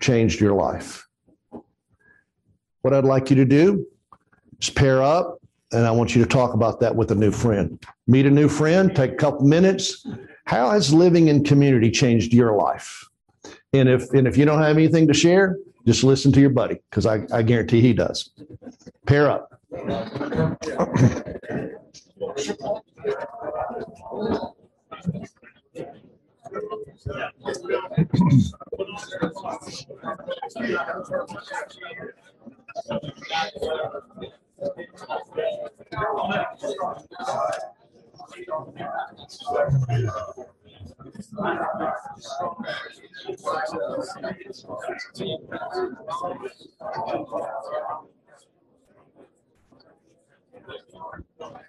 changed 0.00 0.40
your 0.40 0.54
life? 0.54 1.06
What 2.80 2.94
I'd 2.94 3.04
like 3.04 3.28
you 3.28 3.36
to 3.36 3.44
do 3.44 3.86
is 4.62 4.70
pair 4.70 5.02
up, 5.02 5.42
and 5.72 5.84
I 5.84 5.90
want 5.90 6.16
you 6.16 6.22
to 6.22 6.28
talk 6.28 6.54
about 6.54 6.80
that 6.80 6.96
with 6.96 7.10
a 7.10 7.14
new 7.14 7.32
friend. 7.32 7.78
Meet 8.06 8.24
a 8.24 8.30
new 8.30 8.48
friend, 8.48 8.96
take 8.96 9.12
a 9.12 9.16
couple 9.16 9.46
minutes. 9.46 10.06
How 10.46 10.70
has 10.70 10.90
living 10.90 11.28
in 11.28 11.44
community 11.44 11.90
changed 11.90 12.32
your 12.32 12.56
life? 12.56 13.05
And 13.78 13.88
if 13.88 14.10
and 14.12 14.26
if 14.26 14.36
you 14.36 14.44
don't 14.44 14.62
have 14.62 14.76
anything 14.76 15.06
to 15.08 15.14
share, 15.14 15.56
just 15.86 16.04
listen 16.04 16.32
to 16.32 16.40
your 16.40 16.50
buddy 16.50 16.80
because 16.90 17.06
I, 17.06 17.22
I 17.32 17.42
guarantee 17.42 17.80
he 17.80 17.92
does. 17.92 18.30
Pair 19.06 19.30
up. 19.30 19.52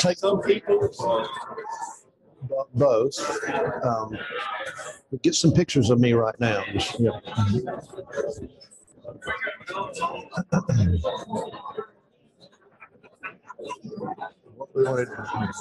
Take 0.00 0.18
some 0.18 0.40
people. 0.42 1.26
Both. 2.74 3.18
Um, 3.84 4.16
Get 5.22 5.34
some 5.34 5.52
pictures 5.52 5.90
of 5.90 5.98
me 5.98 6.12
right 6.12 6.38
now. 6.40 6.62
What 14.56 14.68
we 14.74 14.84
wanted 14.84 15.06
to- 15.06 15.60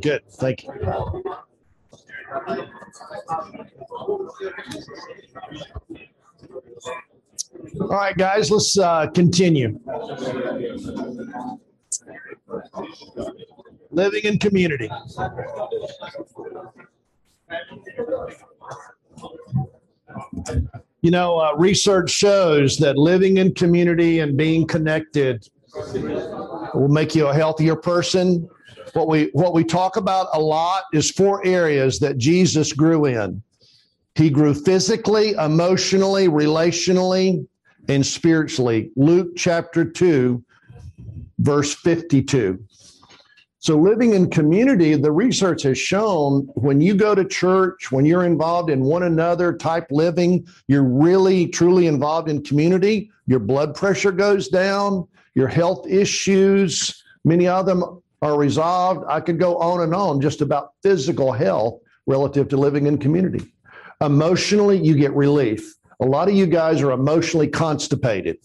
Good, 0.00 0.22
thank 0.30 0.64
you. 0.64 0.70
All 7.80 7.88
right, 7.88 8.16
guys, 8.16 8.50
let's 8.50 8.78
uh, 8.78 9.08
continue. 9.08 9.78
Living 13.90 14.22
in 14.24 14.38
community. 14.38 14.90
You 21.02 21.10
know, 21.10 21.38
uh, 21.38 21.54
research 21.56 22.10
shows 22.10 22.78
that 22.78 22.96
living 22.96 23.36
in 23.36 23.54
community 23.54 24.20
and 24.20 24.36
being 24.36 24.66
connected 24.66 25.48
will 25.92 26.88
make 26.88 27.14
you 27.14 27.26
a 27.26 27.34
healthier 27.34 27.76
person. 27.76 28.48
What 28.92 29.08
we 29.08 29.30
what 29.32 29.54
we 29.54 29.64
talk 29.64 29.96
about 29.96 30.28
a 30.32 30.40
lot 30.40 30.84
is 30.92 31.10
four 31.10 31.44
areas 31.46 31.98
that 32.00 32.18
Jesus 32.18 32.72
grew 32.72 33.06
in. 33.06 33.42
He 34.14 34.30
grew 34.30 34.54
physically, 34.54 35.32
emotionally, 35.32 36.28
relationally, 36.28 37.46
and 37.88 38.06
spiritually. 38.06 38.90
Luke 38.94 39.30
chapter 39.36 39.84
2, 39.84 40.42
verse 41.38 41.74
52. 41.74 42.64
So, 43.58 43.78
living 43.78 44.12
in 44.12 44.30
community, 44.30 44.94
the 44.94 45.10
research 45.10 45.62
has 45.62 45.78
shown 45.78 46.42
when 46.54 46.82
you 46.82 46.94
go 46.94 47.14
to 47.14 47.24
church, 47.24 47.90
when 47.90 48.04
you're 48.04 48.26
involved 48.26 48.68
in 48.68 48.84
one 48.84 49.04
another 49.04 49.56
type 49.56 49.86
living, 49.90 50.46
you're 50.68 50.84
really 50.84 51.48
truly 51.48 51.86
involved 51.86 52.28
in 52.28 52.44
community, 52.44 53.10
your 53.26 53.38
blood 53.38 53.74
pressure 53.74 54.12
goes 54.12 54.48
down, 54.48 55.08
your 55.34 55.48
health 55.48 55.86
issues, 55.88 57.02
many 57.24 57.48
of 57.48 57.66
them 57.66 58.02
are 58.22 58.38
resolved. 58.38 59.04
I 59.08 59.20
could 59.20 59.38
go 59.38 59.58
on 59.58 59.82
and 59.82 59.94
on 59.94 60.20
just 60.20 60.40
about 60.40 60.72
physical 60.82 61.32
health 61.32 61.80
relative 62.06 62.48
to 62.48 62.56
living 62.56 62.86
in 62.86 62.98
community. 62.98 63.52
Emotionally, 64.00 64.78
you 64.78 64.94
get 64.94 65.12
relief. 65.14 65.74
A 66.00 66.06
lot 66.06 66.28
of 66.28 66.34
you 66.34 66.46
guys 66.46 66.82
are 66.82 66.92
emotionally 66.92 67.48
constipated. 67.48 68.38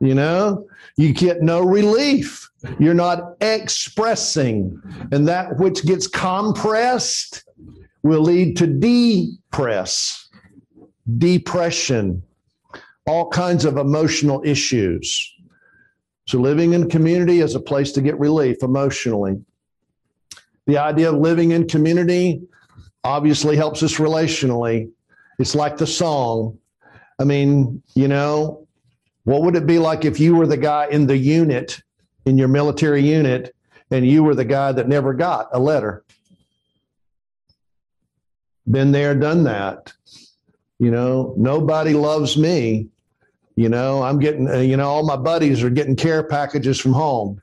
You 0.00 0.14
know, 0.14 0.66
you 0.96 1.12
get 1.12 1.42
no 1.42 1.60
relief. 1.62 2.48
You're 2.78 2.94
not 2.94 3.36
expressing. 3.40 4.80
And 5.10 5.26
that 5.28 5.58
which 5.58 5.84
gets 5.84 6.06
compressed 6.06 7.44
will 8.02 8.20
lead 8.20 8.56
to 8.58 8.66
depress, 8.66 10.28
depression, 11.18 12.22
all 13.08 13.30
kinds 13.30 13.64
of 13.64 13.78
emotional 13.78 14.42
issues. 14.44 15.34
So, 16.26 16.38
living 16.38 16.74
in 16.74 16.90
community 16.90 17.40
is 17.40 17.54
a 17.54 17.60
place 17.60 17.90
to 17.92 18.02
get 18.02 18.18
relief 18.18 18.62
emotionally. 18.62 19.40
The 20.66 20.76
idea 20.76 21.10
of 21.10 21.16
living 21.16 21.52
in 21.52 21.66
community 21.66 22.42
obviously 23.02 23.56
helps 23.56 23.82
us 23.82 23.94
relationally. 23.94 24.90
It's 25.38 25.54
like 25.54 25.78
the 25.78 25.86
song. 25.86 26.58
I 27.18 27.24
mean, 27.24 27.82
you 27.94 28.08
know, 28.08 28.66
what 29.24 29.42
would 29.42 29.56
it 29.56 29.66
be 29.66 29.78
like 29.78 30.04
if 30.04 30.20
you 30.20 30.34
were 30.36 30.46
the 30.46 30.58
guy 30.58 30.88
in 30.88 31.06
the 31.06 31.16
unit, 31.16 31.80
in 32.26 32.36
your 32.36 32.48
military 32.48 33.02
unit, 33.02 33.54
and 33.90 34.06
you 34.06 34.22
were 34.22 34.34
the 34.34 34.44
guy 34.44 34.72
that 34.72 34.86
never 34.86 35.14
got 35.14 35.48
a 35.52 35.58
letter? 35.58 36.04
Been 38.70 38.92
there, 38.92 39.14
done 39.14 39.44
that. 39.44 39.94
You 40.78 40.90
know, 40.90 41.34
nobody 41.38 41.94
loves 41.94 42.36
me. 42.36 42.90
You 43.58 43.68
know, 43.68 44.04
I'm 44.04 44.20
getting, 44.20 44.48
uh, 44.48 44.58
you 44.58 44.76
know, 44.76 44.88
all 44.88 45.04
my 45.04 45.16
buddies 45.16 45.64
are 45.64 45.70
getting 45.70 45.96
care 45.96 46.22
packages 46.22 46.78
from 46.78 46.92
home, 46.92 47.42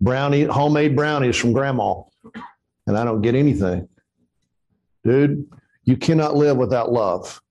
brownie, 0.00 0.44
homemade 0.44 0.94
brownies 0.94 1.36
from 1.36 1.52
grandma, 1.52 2.02
and 2.86 2.96
I 2.96 3.04
don't 3.04 3.20
get 3.20 3.34
anything. 3.34 3.88
Dude, 5.02 5.44
you 5.82 5.96
cannot 5.96 6.36
live 6.36 6.56
without 6.56 6.92
love. 6.92 7.42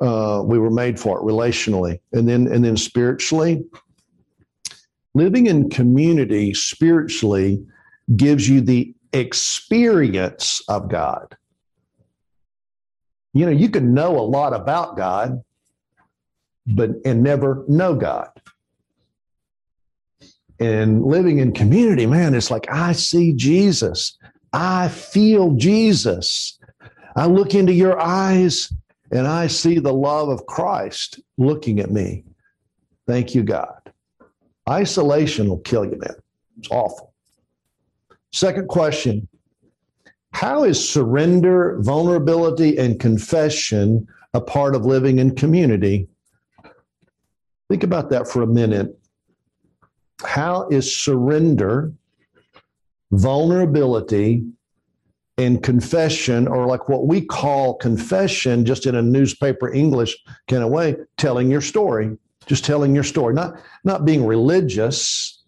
Uh, 0.00 0.42
we 0.44 0.58
were 0.58 0.72
made 0.72 0.98
for 0.98 1.16
it 1.20 1.22
relationally 1.22 2.00
and 2.12 2.28
then 2.28 2.48
and 2.48 2.64
then 2.64 2.76
spiritually. 2.76 3.64
Living 5.14 5.46
in 5.46 5.70
community 5.70 6.52
spiritually 6.54 7.64
gives 8.16 8.48
you 8.48 8.60
the 8.60 8.92
experience 9.12 10.60
of 10.66 10.88
god. 10.88 11.36
You 13.32 13.46
know 13.46 13.52
you 13.52 13.68
can 13.68 13.94
know 13.94 14.18
a 14.18 14.26
lot 14.26 14.52
about 14.52 14.96
god 14.96 15.40
but 16.74 16.90
and 17.04 17.22
never 17.22 17.64
know 17.68 17.94
god 17.94 18.30
and 20.58 21.04
living 21.04 21.38
in 21.38 21.52
community 21.52 22.06
man 22.06 22.34
it's 22.34 22.50
like 22.50 22.70
i 22.70 22.92
see 22.92 23.32
jesus 23.32 24.18
i 24.52 24.88
feel 24.88 25.54
jesus 25.54 26.58
i 27.16 27.26
look 27.26 27.54
into 27.54 27.72
your 27.72 28.00
eyes 28.00 28.72
and 29.10 29.26
I 29.26 29.48
see 29.48 29.78
the 29.78 29.92
love 29.92 30.28
of 30.28 30.46
Christ 30.46 31.20
looking 31.36 31.80
at 31.80 31.90
me. 31.90 32.24
Thank 33.06 33.34
you, 33.34 33.42
God. 33.42 33.92
Isolation 34.68 35.48
will 35.48 35.58
kill 35.58 35.84
you, 35.84 35.98
man. 35.98 36.14
It's 36.58 36.70
awful. 36.70 37.12
Second 38.32 38.68
question 38.68 39.28
How 40.32 40.64
is 40.64 40.88
surrender, 40.88 41.76
vulnerability, 41.80 42.78
and 42.78 43.00
confession 43.00 44.06
a 44.32 44.40
part 44.40 44.76
of 44.76 44.86
living 44.86 45.18
in 45.18 45.34
community? 45.34 46.08
Think 47.70 47.84
about 47.84 48.10
that 48.10 48.26
for 48.26 48.42
a 48.42 48.48
minute. 48.48 48.98
How 50.24 50.68
is 50.70 50.92
surrender, 50.92 51.92
vulnerability, 53.12 54.44
and 55.38 55.62
confession, 55.62 56.48
or 56.48 56.66
like 56.66 56.88
what 56.88 57.06
we 57.06 57.20
call 57.20 57.74
confession, 57.76 58.64
just 58.64 58.86
in 58.86 58.96
a 58.96 59.02
newspaper 59.02 59.72
English 59.72 60.18
kind 60.48 60.64
of 60.64 60.70
way, 60.70 60.96
telling 61.16 61.48
your 61.48 61.60
story, 61.60 62.18
just 62.46 62.64
telling 62.64 62.92
your 62.92 63.04
story, 63.04 63.34
not 63.34 63.62
not 63.84 64.04
being 64.04 64.26
religious. 64.26 65.44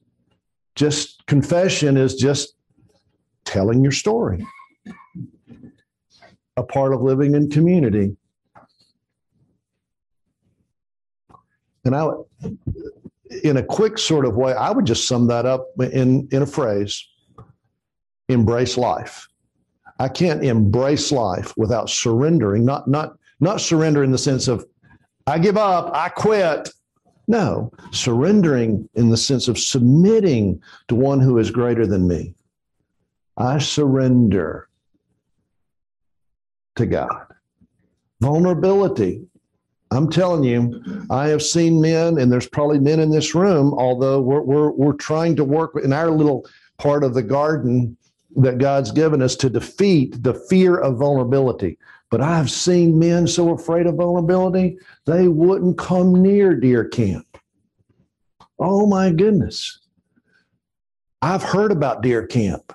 Just 0.76 1.26
confession 1.26 1.96
is 1.96 2.14
just 2.14 2.54
telling 3.44 3.82
your 3.82 3.92
story. 3.92 4.46
A 6.56 6.62
part 6.62 6.94
of 6.94 7.02
living 7.02 7.34
in 7.34 7.50
community. 7.50 8.16
And 11.84 11.96
I, 11.96 12.08
in 13.42 13.56
a 13.56 13.62
quick 13.62 13.98
sort 13.98 14.24
of 14.24 14.36
way, 14.36 14.52
I 14.52 14.70
would 14.70 14.84
just 14.84 15.08
sum 15.08 15.26
that 15.28 15.46
up 15.46 15.66
in 15.80 16.28
in 16.30 16.42
a 16.42 16.46
phrase: 16.46 17.06
embrace 18.28 18.76
life. 18.76 19.26
I 19.98 20.08
can't 20.08 20.44
embrace 20.44 21.12
life 21.12 21.52
without 21.56 21.90
surrendering, 21.90 22.64
not 22.64 22.88
not 22.88 23.16
not 23.40 23.60
surrender 23.60 24.04
in 24.04 24.12
the 24.12 24.18
sense 24.18 24.48
of 24.48 24.64
I 25.26 25.38
give 25.38 25.56
up, 25.56 25.90
I 25.94 26.08
quit. 26.08 26.70
No, 27.28 27.72
surrendering 27.92 28.88
in 28.94 29.08
the 29.08 29.16
sense 29.16 29.46
of 29.48 29.58
submitting 29.58 30.60
to 30.88 30.94
one 30.94 31.20
who 31.20 31.38
is 31.38 31.50
greater 31.50 31.86
than 31.86 32.06
me. 32.08 32.34
I 33.36 33.58
surrender 33.58 34.68
to 36.76 36.86
God. 36.86 37.26
Vulnerability. 38.20 39.26
I'm 39.92 40.10
telling 40.10 40.42
you, 40.42 40.82
I 41.10 41.28
have 41.28 41.42
seen 41.42 41.80
men, 41.80 42.18
and 42.18 42.32
there's 42.32 42.48
probably 42.48 42.78
men 42.78 42.98
in 42.98 43.10
this 43.10 43.34
room, 43.34 43.74
although 43.74 44.20
we're, 44.20 44.40
we're, 44.40 44.70
we're 44.70 44.92
trying 44.94 45.36
to 45.36 45.44
work 45.44 45.72
in 45.82 45.92
our 45.92 46.10
little 46.10 46.46
part 46.78 47.04
of 47.04 47.14
the 47.14 47.22
garden 47.22 47.96
that 48.36 48.58
God's 48.58 48.90
given 48.90 49.20
us 49.20 49.36
to 49.36 49.50
defeat 49.50 50.22
the 50.22 50.34
fear 50.34 50.78
of 50.78 50.96
vulnerability. 50.96 51.78
But 52.10 52.22
I've 52.22 52.50
seen 52.50 52.98
men 52.98 53.26
so 53.26 53.50
afraid 53.50 53.86
of 53.86 53.96
vulnerability, 53.96 54.78
they 55.04 55.28
wouldn't 55.28 55.78
come 55.78 56.22
near 56.22 56.54
deer 56.54 56.86
camp. 56.86 57.26
Oh 58.58 58.86
my 58.86 59.10
goodness. 59.10 59.80
I've 61.20 61.42
heard 61.42 61.70
about 61.70 62.02
deer 62.02 62.26
camp. 62.26 62.74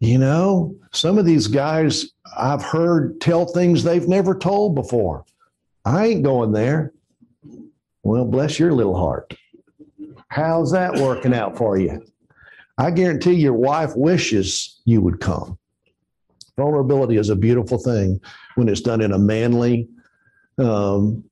You 0.00 0.18
know, 0.18 0.74
some 0.92 1.18
of 1.18 1.24
these 1.24 1.46
guys 1.46 2.12
I've 2.36 2.62
heard 2.62 3.20
tell 3.20 3.46
things 3.46 3.82
they've 3.82 4.08
never 4.08 4.34
told 4.34 4.74
before. 4.74 5.24
I 5.90 6.06
ain't 6.06 6.22
going 6.22 6.52
there. 6.52 6.92
Well, 8.04 8.24
bless 8.24 8.60
your 8.60 8.72
little 8.72 8.96
heart. 8.96 9.34
How's 10.28 10.70
that 10.70 10.94
working 10.94 11.34
out 11.34 11.58
for 11.58 11.78
you? 11.78 12.06
I 12.78 12.92
guarantee 12.92 13.32
your 13.32 13.54
wife 13.54 13.90
wishes 13.96 14.80
you 14.84 15.00
would 15.00 15.20
come. 15.20 15.58
Vulnerability 16.56 17.16
is 17.16 17.28
a 17.28 17.34
beautiful 17.34 17.76
thing 17.76 18.20
when 18.54 18.68
it's 18.68 18.80
done 18.80 19.00
in 19.00 19.10
a 19.10 19.18
manly, 19.18 19.88
um, 20.58 21.24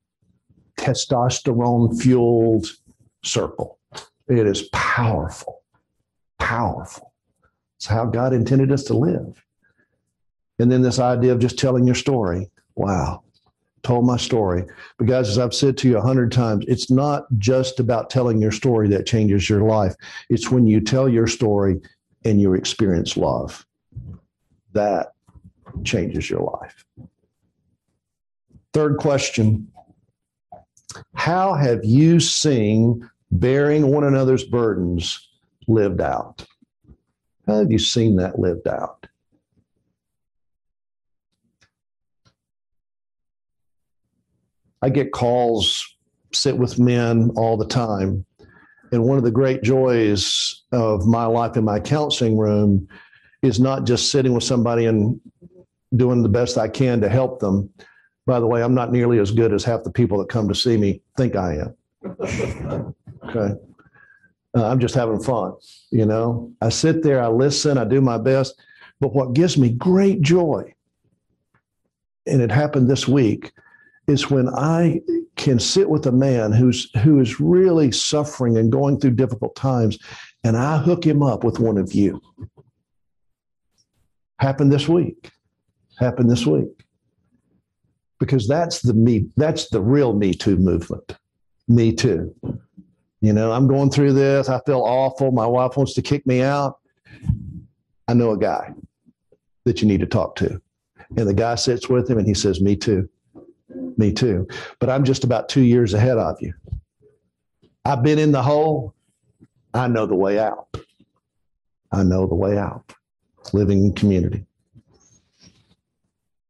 testosterone 0.76 1.96
fueled 2.02 2.66
circle. 3.22 3.78
It 4.26 4.44
is 4.44 4.62
powerful, 4.72 5.62
powerful. 6.40 7.12
It's 7.76 7.86
how 7.86 8.06
God 8.06 8.32
intended 8.32 8.72
us 8.72 8.82
to 8.84 8.94
live. 8.94 9.40
And 10.58 10.68
then 10.70 10.82
this 10.82 10.98
idea 10.98 11.30
of 11.30 11.38
just 11.38 11.60
telling 11.60 11.86
your 11.86 11.94
story. 11.94 12.50
Wow, 12.74 13.22
told 13.82 14.06
my 14.06 14.16
story. 14.16 14.64
But 14.98 15.06
guys, 15.06 15.28
as 15.28 15.38
I've 15.38 15.54
said 15.54 15.76
to 15.78 15.88
you 15.88 15.98
a 15.98 16.02
hundred 16.02 16.32
times, 16.32 16.64
it's 16.68 16.90
not 16.90 17.26
just 17.38 17.80
about 17.80 18.10
telling 18.10 18.40
your 18.40 18.52
story 18.52 18.88
that 18.88 19.06
changes 19.06 19.48
your 19.48 19.62
life. 19.62 19.94
It's 20.30 20.50
when 20.50 20.66
you 20.66 20.80
tell 20.80 21.08
your 21.08 21.26
story 21.26 21.80
and 22.24 22.40
you 22.40 22.54
experience 22.54 23.16
love. 23.16 23.66
That 24.72 25.12
changes 25.84 26.28
your 26.28 26.40
life. 26.40 26.84
Third 28.72 28.98
question 28.98 29.68
How 31.14 31.54
have 31.54 31.84
you 31.84 32.20
seen 32.20 33.08
bearing 33.30 33.88
one 33.88 34.04
another's 34.04 34.44
burdens 34.44 35.28
lived 35.66 36.00
out? 36.00 36.46
How 37.46 37.58
have 37.58 37.72
you 37.72 37.78
seen 37.78 38.16
that 38.16 38.38
lived 38.38 38.68
out? 38.68 38.97
I 44.82 44.90
get 44.90 45.12
calls, 45.12 45.96
sit 46.32 46.56
with 46.56 46.78
men 46.78 47.30
all 47.36 47.56
the 47.56 47.66
time. 47.66 48.24
And 48.92 49.04
one 49.04 49.18
of 49.18 49.24
the 49.24 49.30
great 49.30 49.62
joys 49.62 50.62
of 50.72 51.06
my 51.06 51.26
life 51.26 51.56
in 51.56 51.64
my 51.64 51.80
counseling 51.80 52.38
room 52.38 52.88
is 53.42 53.60
not 53.60 53.86
just 53.86 54.10
sitting 54.10 54.32
with 54.34 54.44
somebody 54.44 54.86
and 54.86 55.20
doing 55.94 56.22
the 56.22 56.28
best 56.28 56.58
I 56.58 56.68
can 56.68 57.00
to 57.00 57.08
help 57.08 57.40
them. 57.40 57.70
By 58.26 58.40
the 58.40 58.46
way, 58.46 58.62
I'm 58.62 58.74
not 58.74 58.92
nearly 58.92 59.18
as 59.18 59.30
good 59.30 59.52
as 59.52 59.64
half 59.64 59.84
the 59.84 59.90
people 59.90 60.18
that 60.18 60.28
come 60.28 60.48
to 60.48 60.54
see 60.54 60.76
me 60.76 61.02
think 61.16 61.36
I 61.36 61.72
am. 62.04 62.94
Okay. 63.28 63.54
Uh, 64.56 64.66
I'm 64.66 64.78
just 64.78 64.94
having 64.94 65.20
fun. 65.20 65.52
You 65.90 66.06
know, 66.06 66.50
I 66.62 66.70
sit 66.70 67.02
there, 67.02 67.22
I 67.22 67.28
listen, 67.28 67.76
I 67.76 67.84
do 67.84 68.00
my 68.00 68.16
best. 68.16 68.58
But 69.00 69.14
what 69.14 69.34
gives 69.34 69.58
me 69.58 69.70
great 69.70 70.22
joy, 70.22 70.74
and 72.26 72.40
it 72.40 72.50
happened 72.50 72.88
this 72.88 73.06
week, 73.06 73.52
is 74.08 74.30
when 74.30 74.48
I 74.48 75.00
can 75.36 75.60
sit 75.60 75.88
with 75.88 76.06
a 76.06 76.12
man 76.12 76.50
who's 76.50 76.90
who 77.02 77.20
is 77.20 77.38
really 77.38 77.92
suffering 77.92 78.56
and 78.56 78.72
going 78.72 78.98
through 78.98 79.12
difficult 79.12 79.54
times, 79.54 79.98
and 80.42 80.56
I 80.56 80.78
hook 80.78 81.06
him 81.06 81.22
up 81.22 81.44
with 81.44 81.60
one 81.60 81.76
of 81.76 81.92
you. 81.92 82.20
Happened 84.40 84.72
this 84.72 84.88
week. 84.88 85.30
Happened 85.98 86.30
this 86.30 86.46
week. 86.46 86.84
Because 88.18 88.48
that's 88.48 88.80
the 88.80 88.94
me, 88.94 89.26
that's 89.36 89.68
the 89.68 89.80
real 89.80 90.12
Me 90.14 90.32
Too 90.32 90.56
movement. 90.56 91.16
Me 91.68 91.92
too. 91.92 92.34
You 93.20 93.32
know, 93.32 93.52
I'm 93.52 93.68
going 93.68 93.90
through 93.90 94.14
this. 94.14 94.48
I 94.48 94.60
feel 94.64 94.80
awful. 94.80 95.32
My 95.32 95.46
wife 95.46 95.76
wants 95.76 95.92
to 95.94 96.02
kick 96.02 96.26
me 96.26 96.40
out. 96.40 96.78
I 98.06 98.14
know 98.14 98.30
a 98.30 98.38
guy 98.38 98.72
that 99.64 99.82
you 99.82 99.88
need 99.88 100.00
to 100.00 100.06
talk 100.06 100.34
to. 100.36 100.60
And 101.16 101.28
the 101.28 101.34
guy 101.34 101.56
sits 101.56 101.88
with 101.88 102.08
him 102.08 102.18
and 102.18 102.26
he 102.26 102.34
says, 102.34 102.60
Me 102.60 102.74
too. 102.74 103.08
Me 103.98 104.12
too. 104.12 104.46
But 104.78 104.88
I'm 104.88 105.04
just 105.04 105.24
about 105.24 105.48
two 105.48 105.60
years 105.60 105.92
ahead 105.92 106.16
of 106.16 106.40
you. 106.40 106.54
I've 107.84 108.02
been 108.02 108.18
in 108.18 108.32
the 108.32 108.42
hole. 108.42 108.94
I 109.74 109.88
know 109.88 110.06
the 110.06 110.14
way 110.14 110.38
out. 110.38 110.68
I 111.92 112.04
know 112.04 112.26
the 112.26 112.34
way 112.34 112.56
out. 112.56 112.94
Living 113.52 113.84
in 113.84 113.92
community. 113.92 114.44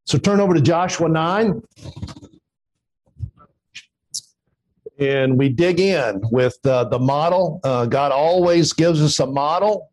So 0.05 0.17
turn 0.17 0.39
over 0.39 0.53
to 0.53 0.61
Joshua 0.61 1.09
9. 1.09 1.61
And 4.99 5.37
we 5.37 5.49
dig 5.49 5.79
in 5.79 6.21
with 6.31 6.57
uh, 6.65 6.83
the 6.85 6.99
model. 6.99 7.61
Uh, 7.63 7.85
God 7.85 8.11
always 8.11 8.73
gives 8.73 9.01
us 9.01 9.19
a 9.19 9.25
model. 9.25 9.91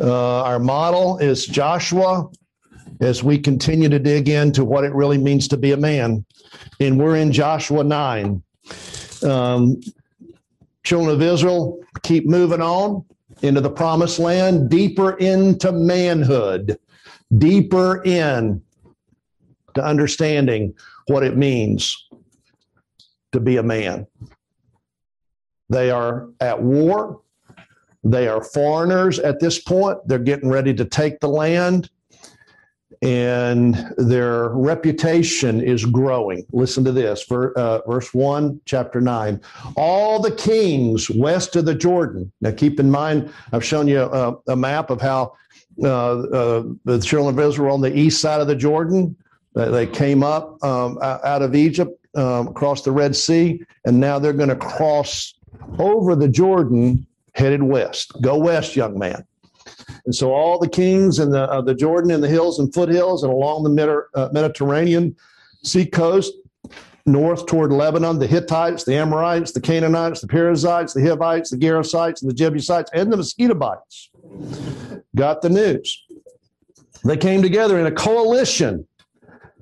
Uh, 0.00 0.42
our 0.42 0.58
model 0.58 1.18
is 1.18 1.46
Joshua 1.46 2.28
as 3.00 3.22
we 3.22 3.38
continue 3.38 3.88
to 3.88 3.98
dig 3.98 4.28
into 4.28 4.64
what 4.64 4.84
it 4.84 4.94
really 4.94 5.18
means 5.18 5.48
to 5.48 5.56
be 5.56 5.72
a 5.72 5.76
man. 5.76 6.24
And 6.80 6.98
we're 6.98 7.16
in 7.16 7.32
Joshua 7.32 7.84
9. 7.84 8.42
Um, 9.24 9.80
children 10.84 11.14
of 11.14 11.22
Israel 11.22 11.80
keep 12.02 12.26
moving 12.26 12.60
on 12.60 13.04
into 13.42 13.60
the 13.60 13.70
promised 13.70 14.18
land, 14.18 14.70
deeper 14.70 15.16
into 15.18 15.72
manhood, 15.72 16.78
deeper 17.38 18.02
in 18.04 18.62
to 19.74 19.84
understanding 19.84 20.74
what 21.06 21.22
it 21.22 21.36
means 21.36 22.08
to 23.32 23.40
be 23.40 23.56
a 23.56 23.62
man. 23.62 24.06
They 25.68 25.90
are 25.90 26.28
at 26.40 26.62
war. 26.62 27.20
They 28.04 28.28
are 28.28 28.42
foreigners 28.42 29.18
at 29.18 29.40
this 29.40 29.58
point. 29.60 29.98
They're 30.06 30.18
getting 30.18 30.50
ready 30.50 30.74
to 30.74 30.84
take 30.84 31.20
the 31.20 31.28
land, 31.28 31.88
and 33.02 33.92
their 33.96 34.50
reputation 34.50 35.60
is 35.60 35.84
growing. 35.84 36.46
Listen 36.52 36.84
to 36.84 36.92
this 36.92 37.30
uh, 37.30 37.80
verse 37.86 38.14
1, 38.14 38.60
chapter 38.64 39.00
9. 39.00 39.40
All 39.76 40.20
the 40.20 40.30
kings 40.30 41.10
west 41.10 41.56
of 41.56 41.64
the 41.64 41.74
Jordan. 41.74 42.30
Now, 42.40 42.52
keep 42.52 42.78
in 42.78 42.90
mind, 42.90 43.32
I've 43.52 43.64
shown 43.64 43.88
you 43.88 44.02
a, 44.02 44.36
a 44.46 44.56
map 44.56 44.90
of 44.90 45.00
how 45.00 45.34
uh, 45.82 46.20
uh, 46.20 46.64
the 46.84 47.00
children 47.00 47.36
of 47.36 47.44
Israel 47.44 47.74
on 47.74 47.80
the 47.80 47.96
east 47.96 48.20
side 48.20 48.40
of 48.40 48.46
the 48.46 48.54
Jordan. 48.54 49.16
They 49.54 49.86
came 49.86 50.22
up 50.22 50.62
um, 50.64 50.98
out 51.02 51.42
of 51.42 51.54
Egypt, 51.54 51.98
um, 52.14 52.48
across 52.48 52.82
the 52.82 52.92
Red 52.92 53.16
Sea, 53.16 53.62
and 53.84 53.98
now 53.98 54.18
they're 54.18 54.32
going 54.32 54.48
to 54.48 54.56
cross 54.56 55.34
over 55.78 56.14
the 56.14 56.28
Jordan, 56.28 57.06
headed 57.34 57.62
west. 57.62 58.12
Go 58.22 58.36
west, 58.36 58.76
young 58.76 58.98
man. 58.98 59.26
And 60.04 60.14
so 60.14 60.32
all 60.32 60.58
the 60.58 60.68
kings 60.68 61.18
and 61.18 61.32
the 61.32 61.50
uh, 61.50 61.60
the 61.60 61.74
Jordan 61.74 62.10
and 62.10 62.22
the 62.22 62.28
hills 62.28 62.58
and 62.58 62.72
foothills 62.72 63.22
and 63.22 63.32
along 63.32 63.64
the 63.64 64.04
uh, 64.14 64.28
Mediterranean 64.32 65.16
sea 65.62 65.86
coast, 65.86 66.32
north 67.06 67.46
toward 67.46 67.72
Lebanon, 67.72 68.18
the 68.18 68.26
Hittites, 68.26 68.84
the 68.84 68.96
Amorites, 68.96 69.52
the 69.52 69.60
Canaanites, 69.60 70.20
the 70.20 70.28
Perizzites, 70.28 70.94
the 70.94 71.02
Hivites, 71.02 71.50
the 71.50 71.56
Gerasites, 71.56 72.22
and 72.22 72.30
the 72.30 72.34
Jebusites, 72.34 72.90
and 72.94 73.12
the 73.12 73.16
Mosquitobites 73.16 74.08
got 75.14 75.42
the 75.42 75.50
news. 75.50 76.04
They 77.04 77.16
came 77.16 77.42
together 77.42 77.78
in 77.80 77.86
a 77.86 77.92
coalition 77.92 78.86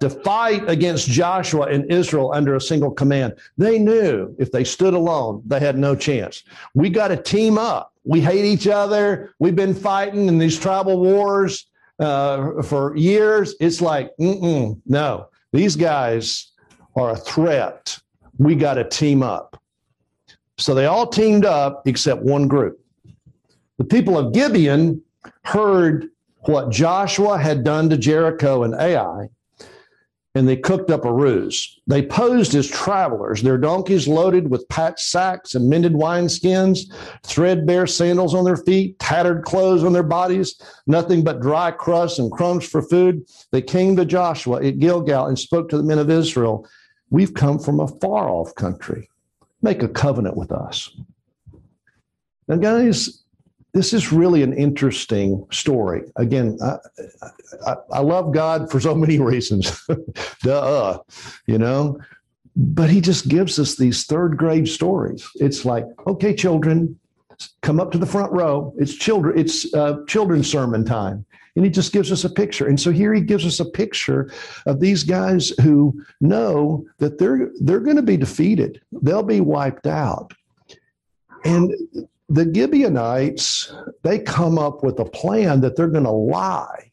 to 0.00 0.08
fight 0.08 0.68
against 0.68 1.08
Joshua 1.08 1.66
and 1.66 1.90
Israel 1.92 2.32
under 2.32 2.56
a 2.56 2.60
single 2.60 2.90
command. 2.90 3.34
They 3.58 3.78
knew 3.78 4.34
if 4.38 4.50
they 4.50 4.64
stood 4.64 4.94
alone, 4.94 5.42
they 5.46 5.60
had 5.60 5.78
no 5.78 5.94
chance. 5.94 6.42
We 6.74 6.88
got 6.88 7.08
to 7.08 7.16
team 7.16 7.58
up. 7.58 7.92
We 8.04 8.20
hate 8.20 8.46
each 8.46 8.66
other. 8.66 9.34
We've 9.38 9.54
been 9.54 9.74
fighting 9.74 10.26
in 10.26 10.38
these 10.38 10.58
tribal 10.58 10.98
wars 10.98 11.66
uh, 11.98 12.62
for 12.62 12.96
years. 12.96 13.54
It's 13.60 13.82
like, 13.82 14.10
no, 14.18 15.28
these 15.52 15.76
guys 15.76 16.52
are 16.96 17.10
a 17.10 17.16
threat. 17.16 17.98
We 18.38 18.54
got 18.54 18.74
to 18.74 18.88
team 18.88 19.22
up. 19.22 19.60
So 20.56 20.74
they 20.74 20.86
all 20.86 21.06
teamed 21.06 21.44
up 21.44 21.86
except 21.86 22.22
one 22.22 22.48
group. 22.48 22.80
The 23.76 23.84
people 23.84 24.16
of 24.16 24.32
Gibeon 24.32 25.02
heard 25.44 26.08
what 26.40 26.70
Joshua 26.70 27.38
had 27.38 27.64
done 27.64 27.90
to 27.90 27.98
Jericho 27.98 28.62
and 28.62 28.74
Ai 28.74 29.28
and 30.34 30.48
they 30.48 30.56
cooked 30.56 30.90
up 30.90 31.04
a 31.04 31.12
ruse. 31.12 31.80
They 31.86 32.02
posed 32.02 32.54
as 32.54 32.68
travelers, 32.68 33.42
their 33.42 33.58
donkeys 33.58 34.06
loaded 34.06 34.50
with 34.50 34.68
patched 34.68 35.00
sacks 35.00 35.54
and 35.54 35.68
mended 35.68 35.92
wineskins, 35.92 36.92
threadbare 37.24 37.86
sandals 37.86 38.34
on 38.34 38.44
their 38.44 38.56
feet, 38.56 38.98
tattered 39.00 39.44
clothes 39.44 39.82
on 39.82 39.92
their 39.92 40.04
bodies, 40.04 40.60
nothing 40.86 41.24
but 41.24 41.40
dry 41.40 41.72
crusts 41.72 42.18
and 42.18 42.30
crumbs 42.30 42.68
for 42.68 42.80
food. 42.80 43.24
They 43.50 43.62
came 43.62 43.96
to 43.96 44.04
Joshua 44.04 44.64
at 44.64 44.78
Gilgal 44.78 45.26
and 45.26 45.38
spoke 45.38 45.68
to 45.70 45.76
the 45.76 45.82
men 45.82 45.98
of 45.98 46.10
Israel 46.10 46.66
We've 47.10 47.34
come 47.34 47.58
from 47.58 47.80
a 47.80 47.88
far 47.88 48.28
off 48.28 48.54
country. 48.54 49.10
Make 49.62 49.82
a 49.82 49.88
covenant 49.88 50.36
with 50.36 50.52
us. 50.52 50.96
Now, 52.46 52.56
guys, 52.56 53.19
this 53.72 53.92
is 53.92 54.12
really 54.12 54.42
an 54.42 54.52
interesting 54.52 55.46
story. 55.50 56.02
Again, 56.16 56.58
I, 56.62 56.76
I, 57.66 57.74
I 57.92 58.00
love 58.00 58.32
God 58.32 58.70
for 58.70 58.80
so 58.80 58.94
many 58.94 59.18
reasons. 59.20 59.86
Duh, 60.42 60.98
you 61.46 61.58
know, 61.58 61.98
but 62.56 62.90
he 62.90 63.00
just 63.00 63.28
gives 63.28 63.58
us 63.58 63.76
these 63.76 64.04
third 64.04 64.36
grade 64.36 64.68
stories. 64.68 65.28
It's 65.36 65.64
like, 65.64 65.86
okay, 66.06 66.34
children, 66.34 66.98
come 67.62 67.80
up 67.80 67.92
to 67.92 67.98
the 67.98 68.06
front 68.06 68.32
row. 68.32 68.74
It's 68.78 68.94
children. 68.94 69.38
It's 69.38 69.72
uh, 69.72 70.04
children's 70.06 70.50
sermon 70.50 70.84
time, 70.84 71.24
and 71.56 71.64
he 71.64 71.70
just 71.70 71.92
gives 71.92 72.10
us 72.10 72.24
a 72.24 72.30
picture. 72.30 72.66
And 72.66 72.78
so 72.78 72.90
here 72.90 73.14
he 73.14 73.20
gives 73.20 73.46
us 73.46 73.60
a 73.60 73.64
picture 73.64 74.32
of 74.66 74.80
these 74.80 75.04
guys 75.04 75.50
who 75.62 76.04
know 76.20 76.84
that 76.98 77.18
they're 77.18 77.50
they're 77.60 77.80
going 77.80 77.96
to 77.96 78.02
be 78.02 78.16
defeated. 78.16 78.80
They'll 78.92 79.22
be 79.22 79.40
wiped 79.40 79.86
out, 79.86 80.34
and 81.44 81.72
the 82.30 82.48
Gibeonites, 82.54 83.74
they 84.02 84.20
come 84.20 84.56
up 84.56 84.84
with 84.84 85.00
a 85.00 85.04
plan 85.04 85.60
that 85.62 85.74
they're 85.74 85.88
going 85.88 86.04
to 86.04 86.10
lie 86.10 86.92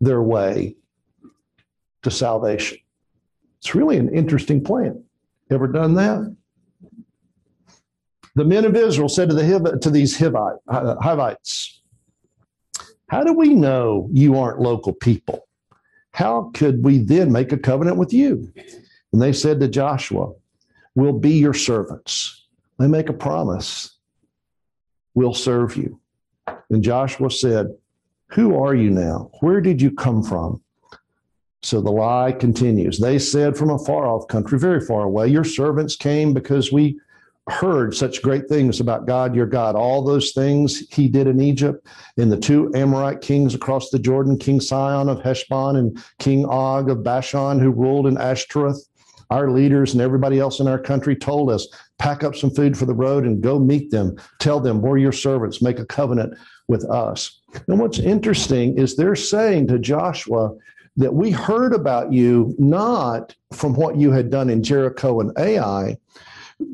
their 0.00 0.22
way 0.22 0.76
to 2.02 2.10
salvation. 2.10 2.78
It's 3.58 3.74
really 3.74 3.96
an 3.96 4.12
interesting 4.12 4.62
plan. 4.64 5.04
Ever 5.50 5.68
done 5.68 5.94
that? 5.94 6.36
The 8.34 8.44
men 8.44 8.64
of 8.64 8.74
Israel 8.74 9.08
said 9.08 9.28
to 9.28 9.34
the 9.34 9.44
Hiv- 9.44 9.80
to 9.80 9.90
these 9.90 10.18
Hivite, 10.18 10.58
Hivites, 10.68 11.82
"How 13.08 13.22
do 13.22 13.32
we 13.32 13.54
know 13.54 14.08
you 14.12 14.36
aren't 14.36 14.60
local 14.60 14.94
people? 14.94 15.46
How 16.12 16.50
could 16.54 16.84
we 16.84 16.98
then 16.98 17.30
make 17.30 17.52
a 17.52 17.58
covenant 17.58 17.98
with 17.98 18.12
you?" 18.12 18.52
And 19.12 19.20
they 19.20 19.32
said 19.32 19.60
to 19.60 19.68
Joshua, 19.68 20.32
"We'll 20.94 21.18
be 21.18 21.32
your 21.32 21.54
servants." 21.54 22.46
They 22.78 22.86
make 22.86 23.08
a 23.08 23.12
promise 23.12 23.99
will 25.20 25.34
serve 25.34 25.76
you. 25.76 26.00
And 26.70 26.82
Joshua 26.82 27.30
said, 27.30 27.76
Who 28.28 28.58
are 28.62 28.74
you 28.74 28.90
now? 28.90 29.30
Where 29.40 29.60
did 29.60 29.82
you 29.82 29.90
come 29.90 30.22
from? 30.22 30.62
So 31.62 31.82
the 31.82 31.90
lie 31.90 32.32
continues. 32.32 32.98
They 32.98 33.18
said 33.18 33.54
from 33.54 33.68
a 33.68 33.78
far 33.78 34.06
off 34.06 34.28
country, 34.28 34.58
very 34.58 34.80
far 34.80 35.02
away, 35.02 35.28
Your 35.28 35.44
servants 35.44 35.94
came 35.94 36.32
because 36.32 36.72
we 36.72 36.98
heard 37.48 37.94
such 37.94 38.22
great 38.22 38.48
things 38.48 38.80
about 38.80 39.06
God, 39.06 39.34
your 39.34 39.46
God. 39.46 39.74
All 39.76 40.02
those 40.02 40.32
things 40.32 40.88
he 40.90 41.06
did 41.06 41.26
in 41.26 41.40
Egypt, 41.40 41.86
in 42.16 42.30
the 42.30 42.38
two 42.38 42.72
Amorite 42.74 43.20
kings 43.20 43.54
across 43.54 43.90
the 43.90 43.98
Jordan, 43.98 44.38
King 44.38 44.60
Sihon 44.60 45.08
of 45.08 45.22
Heshbon 45.22 45.76
and 45.76 46.02
King 46.18 46.46
Og 46.46 46.88
of 46.88 47.02
Bashan, 47.02 47.58
who 47.58 47.70
ruled 47.70 48.06
in 48.06 48.16
Ashtaroth. 48.16 48.88
Our 49.30 49.50
leaders 49.50 49.92
and 49.92 50.02
everybody 50.02 50.40
else 50.40 50.60
in 50.60 50.66
our 50.66 50.78
country 50.78 51.14
told 51.14 51.50
us 51.50 51.68
pack 51.98 52.24
up 52.24 52.34
some 52.34 52.50
food 52.50 52.76
for 52.76 52.86
the 52.86 52.94
road 52.94 53.24
and 53.24 53.40
go 53.40 53.58
meet 53.58 53.90
them. 53.90 54.16
Tell 54.40 54.58
them 54.60 54.80
we're 54.80 54.98
your 54.98 55.12
servants. 55.12 55.62
Make 55.62 55.78
a 55.78 55.86
covenant 55.86 56.36
with 56.68 56.84
us. 56.90 57.40
And 57.68 57.78
what's 57.78 57.98
interesting 57.98 58.76
is 58.76 58.96
they're 58.96 59.16
saying 59.16 59.68
to 59.68 59.78
Joshua 59.78 60.54
that 60.96 61.14
we 61.14 61.30
heard 61.30 61.72
about 61.72 62.12
you 62.12 62.54
not 62.58 63.34
from 63.52 63.74
what 63.74 63.96
you 63.96 64.10
had 64.10 64.30
done 64.30 64.50
in 64.50 64.62
Jericho 64.62 65.20
and 65.20 65.32
Ai, 65.38 65.96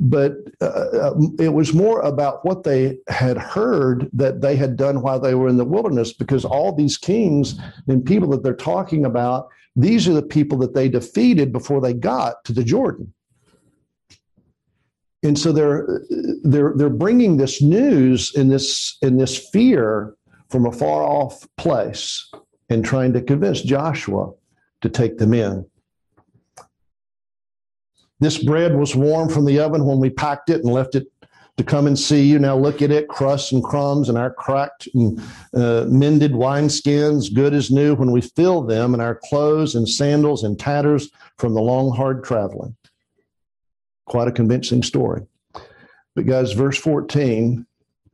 but 0.01 0.33
uh, 0.61 1.13
it 1.39 1.53
was 1.53 1.73
more 1.73 2.01
about 2.01 2.45
what 2.45 2.65
they 2.65 2.99
had 3.09 3.37
heard 3.37 4.09
that 4.13 4.41
they 4.41 4.57
had 4.57 4.77
done 4.77 5.03
while 5.03 5.21
they 5.21 5.35
were 5.35 5.49
in 5.49 5.57
the 5.57 5.65
wilderness 5.65 6.13
because 6.13 6.45
all 6.45 6.73
these 6.73 6.99
kings 6.99 7.59
and 7.87 8.05
people 8.05 8.29
that 8.29 8.43
they're 8.43 8.55
talking 8.55 9.05
about 9.05 9.49
these 9.77 10.09
are 10.09 10.15
the 10.15 10.23
people 10.23 10.59
that 10.59 10.75
they 10.75 10.89
defeated 10.89 11.53
before 11.53 11.81
they 11.81 11.93
got 11.93 12.45
to 12.45 12.53
the 12.53 12.65
jordan 12.65 13.13
and 15.23 15.39
so 15.39 15.53
they're 15.53 16.03
they're 16.45 16.73
they're 16.77 16.89
bringing 16.89 17.37
this 17.37 17.61
news 17.63 18.35
in 18.35 18.49
this 18.49 18.97
in 19.03 19.17
this 19.17 19.37
fear 19.51 20.15
from 20.49 20.67
a 20.67 20.73
far 20.73 21.03
off 21.03 21.47
place 21.57 22.31
and 22.71 22.85
trying 22.85 23.13
to 23.13 23.23
convince 23.23 23.63
Joshua 23.63 24.33
to 24.81 24.89
take 24.89 25.19
them 25.19 25.35
in. 25.35 25.67
This 28.21 28.43
bread 28.43 28.77
was 28.77 28.97
warm 28.97 29.29
from 29.29 29.45
the 29.45 29.59
oven 29.59 29.85
when 29.85 29.99
we 29.99 30.11
packed 30.11 30.51
it 30.51 30.63
and 30.63 30.73
left 30.73 30.95
it 30.95 31.07
to 31.57 31.65
come 31.65 31.87
and 31.87 31.99
see 31.99 32.23
you. 32.23 32.39
Now 32.39 32.57
look 32.57 32.83
at 32.83 32.91
it, 32.91 33.09
crusts 33.09 33.53
and 33.53 33.63
crumbs 33.63 34.09
and 34.09 34.19
our 34.19 34.33
cracked 34.33 34.89
and 34.95 35.21
uh, 35.55 35.87
mended 35.89 36.33
wineskins, 36.33 37.33
good 37.33 37.55
as 37.55 37.71
new 37.71 37.95
when 37.95 38.11
we 38.11 38.21
fill 38.21 38.63
them, 38.63 38.95
and 38.95 39.03
our 39.03 39.15
clothes 39.15 39.75
and 39.75 39.89
sandals 39.89 40.45
and 40.45 40.59
tatters 40.59 41.11
from 41.39 41.55
the 41.55 41.61
long, 41.61 41.95
hard 41.95 42.25
traveling. 42.25 42.77
Quite 44.07 44.29
a 44.29 44.33
convincing 44.33 44.83
story. 44.83 45.23
But, 46.15 46.27
guys, 46.27 46.53
verse 46.53 46.79
14 46.79 47.67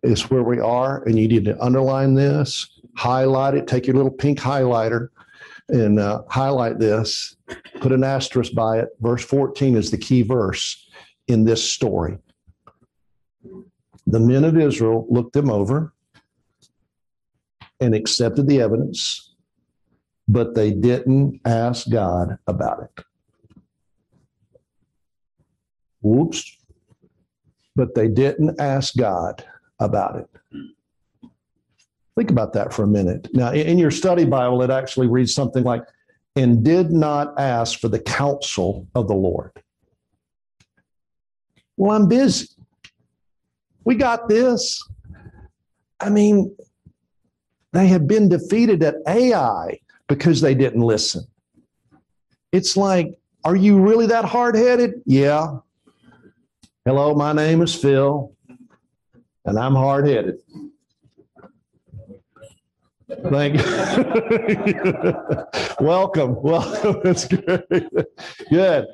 is 0.03 0.31
where 0.31 0.43
we 0.43 0.59
are, 0.59 1.05
and 1.05 1.19
you 1.19 1.29
need 1.29 1.45
to 1.45 1.63
underline 1.63 2.15
this, 2.15 2.81
highlight 2.97 3.55
it, 3.55 3.69
take 3.69 3.87
your 3.87 3.95
little 3.95 4.11
pink 4.11 4.39
highlighter 4.39 5.09
and 5.69 5.99
uh, 5.99 6.23
highlight 6.29 6.79
this, 6.79 7.37
put 7.81 7.93
an 7.93 8.05
asterisk 8.05 8.53
by 8.55 8.79
it. 8.79 8.89
Verse 9.01 9.25
14 9.25 9.77
is 9.77 9.91
the 9.91 9.99
key 9.99 10.23
verse 10.23 10.89
in 11.29 11.45
this 11.45 11.63
story. 11.63 12.19
The 14.07 14.21
men 14.21 14.45
of 14.45 14.59
Israel 14.59 15.07
looked 15.09 15.33
them 15.33 15.51
over 15.51 15.93
and 17.81 17.95
accepted 17.95 18.47
the 18.47 18.61
evidence, 18.61 19.35
but 20.29 20.55
they 20.55 20.73
didn't 20.73 21.41
ask 21.45 21.89
God 21.91 22.39
about 22.47 22.83
it. 22.83 23.05
Whoops. 26.01 26.59
But 27.75 27.95
they 27.95 28.09
didn't 28.09 28.61
ask 28.61 28.95
God 28.97 29.45
about 29.81 30.17
it. 30.17 30.29
Think 32.17 32.31
about 32.31 32.53
that 32.53 32.73
for 32.73 32.83
a 32.83 32.87
minute. 32.87 33.29
Now, 33.33 33.53
in 33.53 33.79
your 33.79 33.91
study 33.91 34.25
Bible, 34.25 34.63
it 34.63 34.71
actually 34.71 35.07
reads 35.07 35.35
something 35.35 35.65
like, 35.65 35.83
and 36.37 36.65
did 36.65 36.91
not 36.91 37.39
ask 37.39 37.79
for 37.79 37.89
the 37.89 37.99
counsel 37.99 38.87
of 38.95 39.09
the 39.09 39.15
Lord. 39.15 39.53
Well, 41.77 41.91
I'm 41.97 42.09
busy. 42.09 42.49
We 43.85 43.95
got 43.95 44.29
this. 44.29 44.83
I 46.01 46.11
mean, 46.11 46.55
they 47.73 47.87
had 47.87 48.07
been 48.07 48.29
defeated 48.29 48.83
at 48.83 48.97
Ai 49.07 49.79
because 50.07 50.41
they 50.41 50.55
didn't 50.55 50.83
listen. 50.83 51.25
It's 52.53 52.77
like, 52.77 53.19
are 53.45 53.57
you 53.57 53.81
really 53.81 54.07
that 54.07 54.25
hard 54.25 54.55
headed? 54.55 55.03
Yeah. 55.07 55.57
Hello, 56.85 57.15
my 57.15 57.33
name 57.33 57.63
is 57.63 57.75
Phil, 57.75 58.33
and 59.45 59.59
I'm 59.59 59.75
hard 59.75 60.07
headed. 60.07 60.39
Thank 63.31 63.59
you. 63.59 63.65
welcome. 65.85 66.41
Welcome. 66.43 67.01
That's 67.05 67.27
great. 67.27 67.69
Good. 68.51 68.87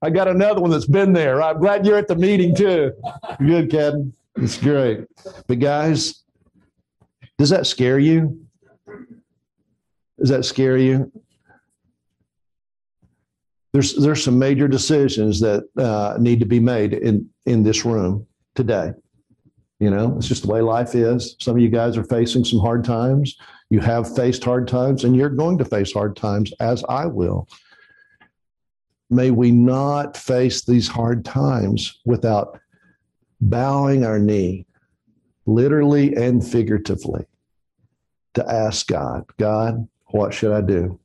I 0.00 0.10
got 0.10 0.28
another 0.28 0.60
one 0.60 0.70
that's 0.70 0.86
been 0.86 1.12
there. 1.12 1.42
I'm 1.42 1.58
glad 1.58 1.84
you're 1.84 1.98
at 1.98 2.06
the 2.06 2.14
meeting 2.14 2.54
too. 2.54 2.92
Good, 3.44 3.68
Kevin. 3.68 4.14
It's 4.36 4.56
great. 4.56 5.06
But 5.48 5.58
guys, 5.58 6.22
does 7.36 7.50
that 7.50 7.66
scare 7.66 7.98
you? 7.98 8.46
Does 10.18 10.28
that 10.28 10.44
scare 10.44 10.76
you? 10.76 11.10
There's 13.72 13.96
there's 13.96 14.22
some 14.22 14.38
major 14.38 14.68
decisions 14.68 15.40
that 15.40 15.64
uh, 15.76 16.16
need 16.18 16.38
to 16.40 16.46
be 16.46 16.60
made 16.60 16.94
in 16.94 17.28
in 17.46 17.64
this 17.64 17.84
room 17.84 18.26
today. 18.54 18.92
You 19.80 19.90
know, 19.90 20.16
it's 20.16 20.26
just 20.26 20.42
the 20.42 20.52
way 20.52 20.60
life 20.60 20.94
is. 20.94 21.36
Some 21.40 21.56
of 21.56 21.62
you 21.62 21.68
guys 21.68 21.96
are 21.96 22.04
facing 22.04 22.44
some 22.44 22.58
hard 22.58 22.84
times. 22.84 23.36
You 23.70 23.80
have 23.80 24.14
faced 24.14 24.42
hard 24.42 24.66
times, 24.66 25.04
and 25.04 25.14
you're 25.14 25.28
going 25.28 25.58
to 25.58 25.64
face 25.64 25.92
hard 25.92 26.16
times, 26.16 26.52
as 26.58 26.84
I 26.88 27.06
will. 27.06 27.48
May 29.10 29.30
we 29.30 29.52
not 29.52 30.16
face 30.16 30.64
these 30.64 30.88
hard 30.88 31.24
times 31.24 32.00
without 32.04 32.60
bowing 33.40 34.04
our 34.04 34.18
knee, 34.18 34.66
literally 35.46 36.14
and 36.16 36.44
figuratively, 36.46 37.26
to 38.34 38.50
ask 38.50 38.88
God, 38.88 39.24
God, 39.38 39.88
what 40.06 40.34
should 40.34 40.52
I 40.52 40.60
do? 40.60 40.98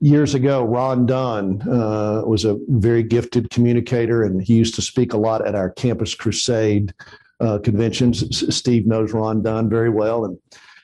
Years 0.00 0.34
ago, 0.34 0.64
Ron 0.64 1.06
Dunn 1.06 1.62
uh, 1.62 2.22
was 2.26 2.44
a 2.44 2.58
very 2.68 3.02
gifted 3.02 3.50
communicator, 3.50 4.22
and 4.22 4.42
he 4.42 4.54
used 4.54 4.74
to 4.76 4.82
speak 4.82 5.12
a 5.12 5.18
lot 5.18 5.46
at 5.46 5.54
our 5.54 5.70
campus 5.70 6.14
crusade 6.14 6.94
uh, 7.42 7.58
conventions. 7.58 8.54
Steve 8.54 8.86
knows 8.86 9.12
Ron 9.12 9.42
Dunn 9.42 9.68
very 9.68 9.90
well, 9.90 10.24
and 10.24 10.38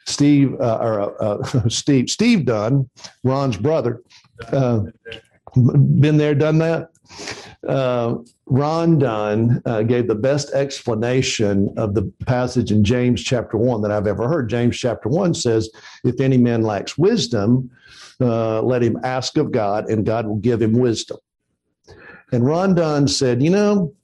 Steve, 0.07 0.55
uh, 0.61 0.79
or 0.81 1.23
uh, 1.23 1.69
Steve, 1.69 2.11
Steve 2.11 2.45
Dunn, 2.45 2.89
Ron's 3.25 3.57
brother, 3.57 4.03
uh, 4.53 4.81
been 5.55 6.17
there, 6.17 6.35
done 6.35 6.59
that. 6.59 6.91
Uh, 7.67 8.17
Ron 8.47 8.99
Dunn 8.99 9.63
uh, 9.67 9.83
gave 9.83 10.09
the 10.09 10.15
best 10.15 10.53
explanation 10.53 11.73
of 11.77 11.95
the 11.95 12.13
passage 12.27 12.71
in 12.71 12.85
James 12.85 13.23
chapter 13.23 13.57
one 13.57 13.83
that 13.83 13.91
I've 13.91 14.07
ever 14.07 14.29
heard. 14.29 14.49
James 14.49 14.77
chapter 14.77 15.09
one 15.09 15.35
says, 15.35 15.71
If 16.05 16.21
any 16.21 16.39
man 16.39 16.63
lacks 16.63 16.97
wisdom, 16.97 17.71
uh, 18.21 18.63
let 18.63 18.83
him 18.83 18.99
ask 19.05 19.37
of 19.37 19.53
God, 19.53 19.91
and 19.91 20.07
God 20.07 20.27
will 20.27 20.37
give 20.37 20.63
him 20.63 20.73
wisdom. 20.73 21.19
And 22.33 22.45
Ron 22.45 22.75
Dunn 22.75 23.09
said, 23.09 23.43
You 23.43 23.51
know, 23.51 23.95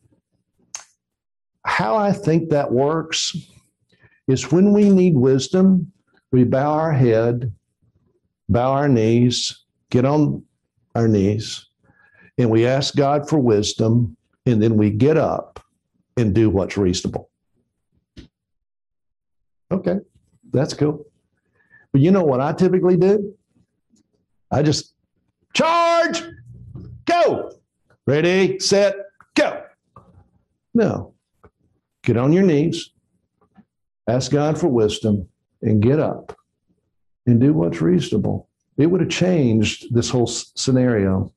how 1.74 1.96
I 1.96 2.12
think 2.12 2.50
that 2.50 2.70
works 2.70 3.34
is 4.28 4.52
when 4.52 4.72
we 4.72 4.88
need 4.88 5.16
wisdom, 5.16 5.90
we 6.30 6.44
bow 6.44 6.70
our 6.70 6.92
head, 6.92 7.52
bow 8.48 8.70
our 8.70 8.88
knees, 8.88 9.64
get 9.90 10.04
on 10.04 10.44
our 10.94 11.08
knees, 11.08 11.66
and 12.38 12.48
we 12.48 12.64
ask 12.64 12.94
God 12.94 13.28
for 13.28 13.40
wisdom, 13.40 14.16
and 14.46 14.62
then 14.62 14.76
we 14.76 14.90
get 14.90 15.16
up 15.16 15.64
and 16.16 16.32
do 16.32 16.48
what's 16.48 16.76
reasonable. 16.76 17.28
Okay, 19.72 19.96
that's 20.52 20.74
cool. 20.74 21.04
But 21.90 22.02
you 22.02 22.12
know 22.12 22.22
what 22.22 22.40
I 22.40 22.52
typically 22.52 22.96
do? 22.96 23.34
I 24.48 24.62
just 24.62 24.94
charge, 25.54 26.22
go, 27.04 27.50
ready, 28.06 28.60
set, 28.60 28.94
go. 29.34 29.64
No, 30.72 31.13
get 32.04 32.16
on 32.16 32.32
your 32.32 32.42
knees, 32.42 32.90
ask 34.08 34.30
God 34.30 34.58
for 34.58 34.68
wisdom, 34.68 35.28
and 35.62 35.82
get 35.82 35.98
up 35.98 36.36
and 37.26 37.40
do 37.40 37.52
what's 37.52 37.80
reasonable. 37.80 38.48
It 38.76 38.86
would 38.86 39.00
have 39.00 39.10
changed 39.10 39.94
this 39.94 40.10
whole 40.10 40.26
scenario. 40.26 41.32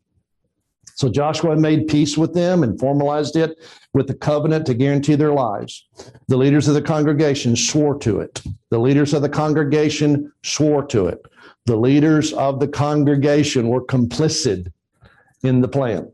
So 0.95 1.09
Joshua 1.09 1.55
made 1.55 1.87
peace 1.87 2.17
with 2.17 2.33
them 2.33 2.63
and 2.63 2.79
formalized 2.79 3.35
it 3.35 3.59
with 3.93 4.07
the 4.07 4.15
covenant 4.15 4.65
to 4.65 4.73
guarantee 4.73 5.15
their 5.15 5.31
lives. 5.31 5.87
The 6.27 6.37
leaders 6.37 6.67
of 6.67 6.73
the 6.73 6.81
congregation 6.81 7.55
swore 7.55 7.97
to 7.99 8.19
it. 8.19 8.41
The 8.71 8.79
leaders 8.79 9.13
of 9.13 9.21
the 9.21 9.29
congregation 9.29 10.31
swore 10.43 10.83
to 10.87 11.07
it. 11.07 11.21
The 11.65 11.75
leaders 11.75 12.33
of 12.33 12.59
the 12.59 12.67
congregation 12.67 13.67
were 13.69 13.85
complicit 13.85 14.71
in 15.43 15.61
the 15.61 15.67
plan. 15.67 16.11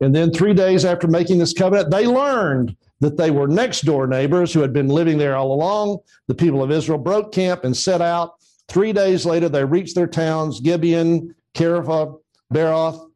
And 0.00 0.14
then 0.14 0.32
three 0.32 0.54
days 0.54 0.84
after 0.84 1.06
making 1.06 1.38
this 1.38 1.52
covenant, 1.52 1.90
they 1.90 2.06
learned 2.06 2.76
that 3.00 3.16
they 3.16 3.30
were 3.30 3.48
next 3.48 3.82
door 3.82 4.06
neighbors 4.06 4.52
who 4.52 4.60
had 4.60 4.72
been 4.72 4.88
living 4.88 5.18
there 5.18 5.36
all 5.36 5.52
along. 5.52 5.98
The 6.26 6.34
people 6.34 6.62
of 6.62 6.70
Israel 6.70 6.98
broke 6.98 7.32
camp 7.32 7.64
and 7.64 7.76
set 7.76 8.00
out. 8.00 8.34
Three 8.68 8.92
days 8.92 9.26
later, 9.26 9.48
they 9.48 9.64
reached 9.64 9.94
their 9.94 10.06
towns 10.06 10.60
Gibeon, 10.60 11.34
Kerith, 11.54 12.20
Beeroth, 12.52 13.10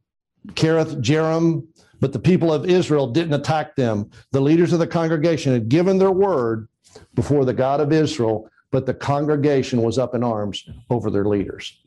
Kiriath, 0.49 1.01
Jearim, 1.01 1.67
but 2.01 2.13
the 2.13 2.19
people 2.19 2.53
of 2.53 2.69
Israel 2.69 3.07
didn't 3.07 3.35
attack 3.35 3.77
them. 3.77 4.11
The 4.33 4.41
leaders 4.41 4.73
of 4.73 4.79
the 4.79 4.87
congregation 4.87 5.53
had 5.53 5.69
given 5.69 5.99
their 5.99 6.11
word 6.11 6.69
before 7.15 7.45
the 7.45 7.55
God 7.55 7.81
of 7.81 7.93
Israel, 7.93 8.49
but 8.71 8.85
the 8.85 8.95
congregation 8.95 9.81
was 9.83 9.99
up 9.99 10.15
in 10.15 10.23
arms 10.23 10.69
over 10.91 11.11
their 11.11 11.25
leaders. 11.25 11.81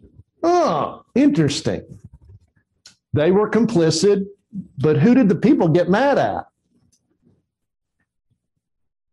Oh, 0.43 1.03
interesting. 1.15 1.83
They 3.13 3.31
were 3.31 3.49
complicit, 3.49 4.25
but 4.51 4.97
who 4.97 5.13
did 5.13 5.29
the 5.29 5.35
people 5.35 5.67
get 5.67 5.89
mad 5.89 6.17
at? 6.17 6.45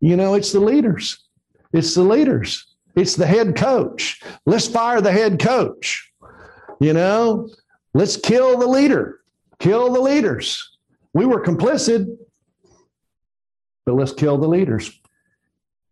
You 0.01 0.17
know, 0.17 0.35
it's 0.35 0.53
the 0.53 0.61
leaders. 0.61 1.25
It's 1.73 1.95
the 1.95 2.03
leaders. 2.03 2.67
It's 2.95 3.17
the 3.17 3.27
head 3.27 3.57
coach. 3.57 4.23
Let's 4.47 4.69
fire 4.69 5.01
the 5.01 5.13
head 5.13 5.41
coach. 5.41 6.13
You 6.81 6.93
know, 6.93 7.49
let's 7.95 8.17
kill 8.17 8.59
the 8.59 8.67
leader, 8.67 9.21
kill 9.59 9.93
the 9.93 10.01
leaders. 10.01 10.77
We 11.13 11.25
were 11.25 11.43
complicit, 11.43 12.07
but 13.87 13.95
let's 13.95 14.13
kill 14.13 14.39
the 14.39 14.49
leaders. 14.49 15.01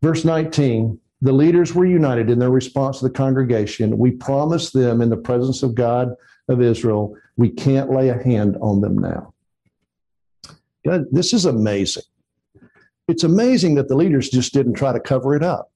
Verse 0.02 0.24
19 0.24 0.98
the 1.22 1.32
leaders 1.32 1.72
were 1.72 1.86
united 1.86 2.30
in 2.30 2.40
their 2.40 2.50
response 2.50 2.98
to 2.98 3.04
the 3.06 3.14
congregation. 3.14 3.96
We 3.96 4.10
promised 4.10 4.72
them 4.72 5.00
in 5.00 5.08
the 5.08 5.16
presence 5.16 5.62
of 5.62 5.76
God 5.76 6.16
of 6.48 6.60
Israel, 6.60 7.16
we 7.36 7.48
can't 7.48 7.90
lay 7.90 8.08
a 8.08 8.22
hand 8.22 8.56
on 8.60 8.80
them 8.80 8.98
now. 8.98 9.32
God, 10.84 11.04
this 11.10 11.32
is 11.32 11.44
amazing. 11.44 12.02
It's 13.08 13.24
amazing 13.24 13.74
that 13.76 13.88
the 13.88 13.96
leaders 13.96 14.30
just 14.30 14.52
didn't 14.52 14.74
try 14.74 14.92
to 14.92 15.00
cover 15.00 15.34
it 15.34 15.42
up. 15.42 15.70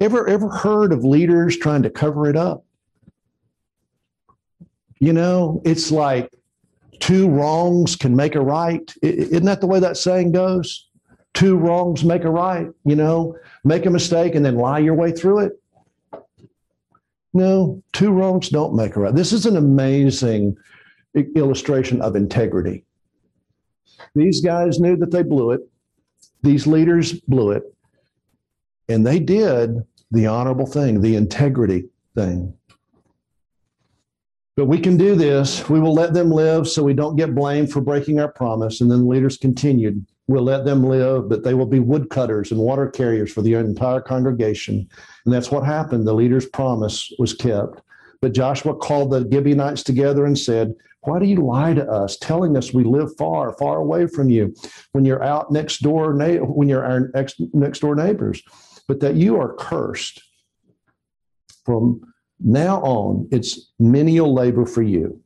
Ever 0.00 0.28
ever 0.28 0.48
heard 0.48 0.92
of 0.92 1.04
leaders 1.04 1.56
trying 1.56 1.82
to 1.82 1.90
cover 1.90 2.28
it 2.28 2.36
up? 2.36 2.64
You 4.98 5.12
know, 5.12 5.60
it's 5.64 5.90
like 5.90 6.30
two 7.00 7.28
wrongs 7.28 7.96
can 7.96 8.14
make 8.14 8.34
a 8.34 8.40
right. 8.40 8.92
Isn't 9.02 9.44
that 9.44 9.60
the 9.60 9.66
way 9.66 9.80
that 9.80 9.96
saying 9.96 10.32
goes? 10.32 10.88
Two 11.32 11.56
wrongs 11.56 12.04
make 12.04 12.24
a 12.24 12.30
right, 12.30 12.68
you 12.84 12.96
know, 12.96 13.36
make 13.64 13.86
a 13.86 13.90
mistake 13.90 14.34
and 14.34 14.44
then 14.44 14.56
lie 14.56 14.78
your 14.78 14.94
way 14.94 15.12
through 15.12 15.40
it. 15.40 15.52
No, 17.32 17.82
two 17.92 18.10
wrongs 18.10 18.48
don't 18.48 18.74
make 18.74 18.96
a 18.96 19.00
right. 19.00 19.14
This 19.14 19.32
is 19.32 19.46
an 19.46 19.56
amazing 19.56 20.56
illustration 21.14 22.00
of 22.00 22.16
integrity. 22.16 22.84
These 24.14 24.40
guys 24.40 24.80
knew 24.80 24.96
that 24.96 25.10
they 25.10 25.22
blew 25.22 25.52
it. 25.52 25.60
These 26.42 26.66
leaders 26.66 27.12
blew 27.12 27.52
it. 27.52 27.62
And 28.88 29.06
they 29.06 29.20
did 29.20 29.84
the 30.10 30.26
honorable 30.26 30.66
thing, 30.66 31.00
the 31.00 31.16
integrity 31.16 31.84
thing. 32.14 32.54
But 34.56 34.66
we 34.66 34.78
can 34.78 34.96
do 34.96 35.14
this. 35.14 35.68
We 35.68 35.80
will 35.80 35.94
let 35.94 36.12
them 36.12 36.30
live 36.30 36.68
so 36.68 36.82
we 36.82 36.94
don't 36.94 37.16
get 37.16 37.34
blamed 37.34 37.70
for 37.70 37.80
breaking 37.80 38.18
our 38.20 38.30
promise. 38.32 38.80
And 38.80 38.90
then 38.90 39.00
the 39.00 39.06
leaders 39.06 39.36
continued. 39.36 40.04
We'll 40.30 40.44
let 40.44 40.64
them 40.64 40.84
live, 40.84 41.28
but 41.28 41.42
they 41.42 41.54
will 41.54 41.66
be 41.66 41.80
woodcutters 41.80 42.52
and 42.52 42.60
water 42.60 42.88
carriers 42.88 43.32
for 43.32 43.42
the 43.42 43.54
entire 43.54 44.00
congregation. 44.00 44.88
And 45.24 45.34
that's 45.34 45.50
what 45.50 45.64
happened. 45.64 46.06
The 46.06 46.14
leader's 46.14 46.46
promise 46.46 47.12
was 47.18 47.34
kept. 47.34 47.82
But 48.22 48.32
Joshua 48.32 48.76
called 48.76 49.10
the 49.10 49.28
Gibeonites 49.28 49.82
together 49.82 50.26
and 50.26 50.38
said, 50.38 50.76
Why 51.00 51.18
do 51.18 51.26
you 51.26 51.44
lie 51.44 51.74
to 51.74 51.84
us, 51.84 52.16
telling 52.16 52.56
us 52.56 52.72
we 52.72 52.84
live 52.84 53.08
far, 53.18 53.54
far 53.54 53.78
away 53.78 54.06
from 54.06 54.30
you 54.30 54.54
when 54.92 55.04
you're 55.04 55.24
out 55.24 55.50
next 55.50 55.82
door, 55.82 56.14
when 56.14 56.68
you're 56.68 56.84
our 56.84 57.10
next 57.52 57.80
door 57.80 57.96
neighbors? 57.96 58.40
But 58.86 59.00
that 59.00 59.16
you 59.16 59.36
are 59.36 59.54
cursed. 59.54 60.22
From 61.64 62.02
now 62.38 62.80
on, 62.82 63.28
it's 63.32 63.72
menial 63.80 64.32
labor 64.32 64.64
for 64.64 64.82
you, 64.82 65.20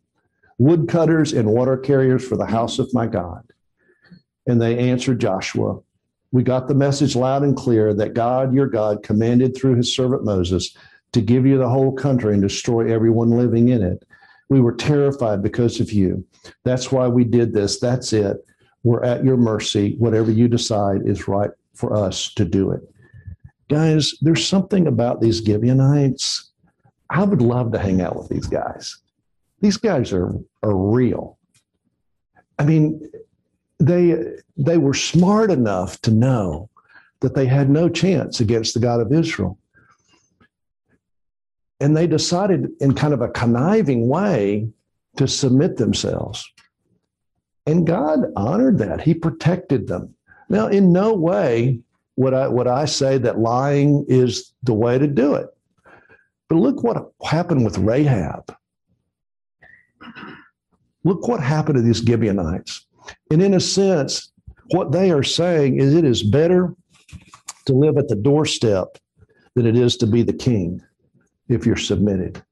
woodcutters 0.57 1.35
and 1.35 1.51
water 1.51 1.77
carriers 1.77 2.27
for 2.27 2.39
the 2.39 2.47
house 2.47 2.79
of 2.79 2.89
my 2.95 3.07
God. 3.07 3.44
And 4.47 4.61
they 4.61 4.79
answered 4.79 5.21
Joshua, 5.21 5.81
We 6.33 6.43
got 6.43 6.69
the 6.69 6.75
message 6.75 7.17
loud 7.17 7.43
and 7.43 7.57
clear 7.57 7.95
that 7.95 8.15
God, 8.15 8.55
your 8.55 8.67
God, 8.67 9.03
commanded 9.03 9.57
through 9.57 9.77
his 9.77 9.95
servant 9.95 10.25
Moses 10.25 10.77
to 11.13 11.21
give 11.21 11.47
you 11.47 11.59
the 11.59 11.69
whole 11.69 11.93
country 11.93 12.35
and 12.35 12.43
destroy 12.43 12.93
everyone 12.93 13.31
living 13.31 13.69
in 13.69 13.83
it. 13.83 14.05
We 14.49 14.61
were 14.61 14.75
terrified 14.75 15.43
because 15.43 15.81
of 15.81 15.93
you. 15.93 16.25
That's 16.65 16.93
why 16.93 17.09
we 17.09 17.25
did 17.25 17.53
this. 17.53 17.81
That's 17.81 18.13
it. 18.13 18.37
We're 18.83 19.03
at 19.03 19.25
your 19.25 19.37
mercy. 19.37 19.97
Whatever 19.99 20.31
you 20.31 20.49
decide 20.49 21.07
is 21.07 21.27
right 21.27 21.51
for 21.73 21.97
us 21.97 22.33
to 22.35 22.45
do 22.45 22.71
it. 22.71 22.83
Guys, 23.69 24.15
there's 24.21 24.47
something 24.47 24.87
about 24.87 25.21
these 25.21 25.39
Gibeonites. 25.39 26.51
I 27.09 27.25
would 27.25 27.41
love 27.41 27.73
to 27.73 27.79
hang 27.79 28.03
out 28.03 28.17
with 28.17 28.29
these 28.29 28.47
guys. 28.47 28.99
These 29.61 29.79
guys 29.79 30.13
are, 30.13 30.35
are 30.63 30.77
real. 30.77 31.39
I 32.59 32.65
mean, 32.65 33.01
they 33.89 34.17
they 34.57 34.79
were 34.79 34.95
smart 34.95 35.51
enough 35.51 36.01
to 36.03 36.11
know 36.11 36.71
that 37.21 37.35
they 37.35 37.47
had 37.47 37.71
no 37.71 37.89
chance 37.89 38.41
against 38.41 38.75
the 38.75 38.81
God 38.81 39.01
of 39.01 39.13
Israel. 39.13 39.59
And 41.81 41.97
they 41.97 42.07
decided 42.07 42.69
in 42.81 42.95
kind 42.95 43.13
of 43.15 43.21
a 43.21 43.29
conniving 43.29 44.09
way 44.09 44.69
to 45.17 45.27
submit 45.27 45.77
themselves. 45.77 46.49
And 47.67 47.87
God 47.87 48.21
honored 48.37 48.79
that. 48.79 49.01
He 49.01 49.15
protected 49.15 49.87
them. 49.87 50.15
Now, 50.49 50.67
in 50.67 50.93
no 50.93 51.15
way 51.15 51.81
would 52.17 52.35
I 52.35 52.49
would 52.49 52.67
I 52.67 52.85
say 52.85 53.19
that 53.19 53.39
lying 53.39 54.05
is 54.09 54.53
the 54.63 54.75
way 54.75 54.99
to 54.99 55.07
do 55.07 55.35
it. 55.35 55.47
But 56.49 56.57
look 56.57 56.83
what 56.85 57.11
happened 57.25 57.65
with 57.65 57.79
Rahab. 57.79 58.55
Look 61.05 61.27
what 61.27 61.41
happened 61.41 61.77
to 61.77 61.83
these 61.83 61.99
Gibeonites. 61.99 62.84
And 63.31 63.43
in 63.43 63.55
a 63.55 63.61
sense, 63.61 64.33
what 64.71 64.93
they 64.93 65.11
are 65.11 65.23
saying 65.23 65.81
is 65.81 65.95
it 65.95 66.05
is 66.05 66.23
better 66.23 66.75
to 67.67 67.73
live 67.73 67.97
at 67.97 68.09
the 68.09 68.17
doorstep 68.17 68.99
than 69.55 69.67
it 69.67 69.77
is 69.77 69.97
to 69.99 70.07
be 70.07 70.23
the 70.23 70.33
king 70.33 70.83
if 71.49 71.67
you're 71.67 71.77
submitted. 71.77 72.43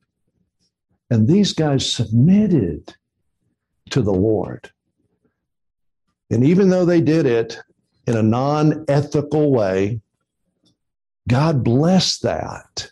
And 1.10 1.28
these 1.28 1.52
guys 1.52 1.90
submitted 1.90 2.94
to 3.90 4.02
the 4.02 4.12
Lord. 4.12 4.70
And 6.30 6.44
even 6.44 6.70
though 6.70 6.86
they 6.86 7.00
did 7.00 7.26
it 7.26 7.58
in 8.06 8.16
a 8.16 8.22
non 8.22 8.84
ethical 8.88 9.52
way, 9.52 10.00
God 11.28 11.62
bless 11.62 12.18
that. 12.20 12.90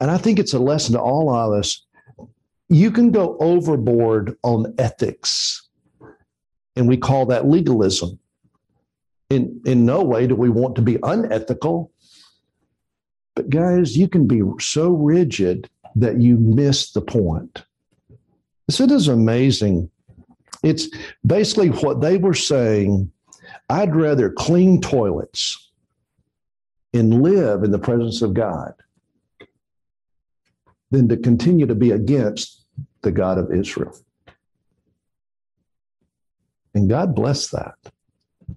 And 0.00 0.10
I 0.10 0.18
think 0.18 0.38
it's 0.38 0.54
a 0.54 0.58
lesson 0.58 0.94
to 0.94 1.00
all 1.00 1.32
of 1.32 1.52
us. 1.52 1.84
You 2.68 2.90
can 2.90 3.10
go 3.10 3.36
overboard 3.38 4.36
on 4.42 4.74
ethics, 4.78 5.61
and 6.76 6.88
we 6.88 6.96
call 6.96 7.26
that 7.26 7.46
legalism. 7.46 8.18
In, 9.30 9.60
in 9.64 9.86
no 9.86 10.02
way 10.02 10.26
do 10.26 10.34
we 10.34 10.50
want 10.50 10.76
to 10.76 10.82
be 10.82 10.98
unethical. 11.02 11.90
But, 13.34 13.48
guys, 13.48 13.96
you 13.96 14.08
can 14.08 14.26
be 14.26 14.42
so 14.60 14.90
rigid 14.90 15.70
that 15.96 16.20
you 16.20 16.36
miss 16.36 16.92
the 16.92 17.00
point. 17.00 17.64
So 18.68 18.84
it 18.84 18.90
is 18.90 19.08
amazing. 19.08 19.90
It's 20.62 20.88
basically 21.26 21.68
what 21.68 22.00
they 22.00 22.18
were 22.18 22.34
saying. 22.34 23.10
I'd 23.68 23.96
rather 23.96 24.30
clean 24.30 24.80
toilets 24.80 25.70
and 26.92 27.22
live 27.22 27.64
in 27.64 27.70
the 27.70 27.78
presence 27.78 28.22
of 28.22 28.34
God 28.34 28.74
than 30.90 31.08
to 31.08 31.16
continue 31.16 31.66
to 31.66 31.74
be 31.74 31.90
against 31.90 32.64
the 33.00 33.10
God 33.10 33.38
of 33.38 33.52
Israel. 33.52 33.96
And 36.74 36.88
God 36.88 37.14
bless 37.14 37.48
that. 37.48 37.74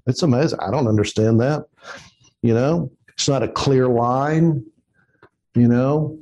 It's 0.07 0.24
amazing. 0.24 0.59
I 0.61 0.72
don't 0.72 0.88
understand 0.88 1.39
that. 1.41 1.66
You 2.41 2.53
know, 2.53 2.91
it's 3.09 3.28
not 3.28 3.43
a 3.43 3.47
clear 3.47 3.88
line, 3.88 4.66
you 5.55 5.68
know. 5.68 6.20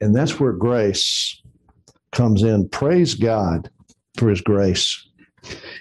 And 0.00 0.14
that's 0.14 0.40
where 0.40 0.52
grace 0.52 1.40
comes 2.12 2.42
in. 2.42 2.68
Praise 2.68 3.14
God 3.14 3.70
for 4.16 4.28
his 4.28 4.40
grace. 4.40 5.06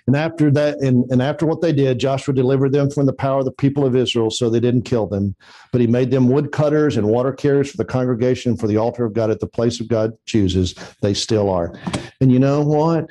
And 0.07 0.15
after 0.15 0.51
that, 0.51 0.79
and, 0.79 1.09
and 1.09 1.21
after 1.21 1.45
what 1.45 1.61
they 1.61 1.71
did, 1.71 1.99
Joshua 1.99 2.33
delivered 2.33 2.73
them 2.73 2.89
from 2.89 3.05
the 3.05 3.13
power 3.13 3.39
of 3.39 3.45
the 3.45 3.51
people 3.51 3.85
of 3.85 3.95
Israel, 3.95 4.29
so 4.29 4.49
they 4.49 4.59
didn't 4.59 4.81
kill 4.81 5.07
them. 5.07 5.35
But 5.71 5.79
he 5.79 5.87
made 5.87 6.11
them 6.11 6.27
woodcutters 6.27 6.97
and 6.97 7.07
water 7.07 7.31
carriers 7.31 7.71
for 7.71 7.77
the 7.77 7.85
congregation 7.85 8.57
for 8.57 8.67
the 8.67 8.77
altar 8.77 9.05
of 9.05 9.13
God 9.13 9.31
at 9.31 9.39
the 9.39 9.47
place 9.47 9.79
of 9.79 9.87
God 9.87 10.11
chooses. 10.25 10.75
They 11.01 11.13
still 11.13 11.49
are. 11.49 11.73
And 12.19 12.31
you 12.31 12.39
know 12.39 12.61
what? 12.61 13.05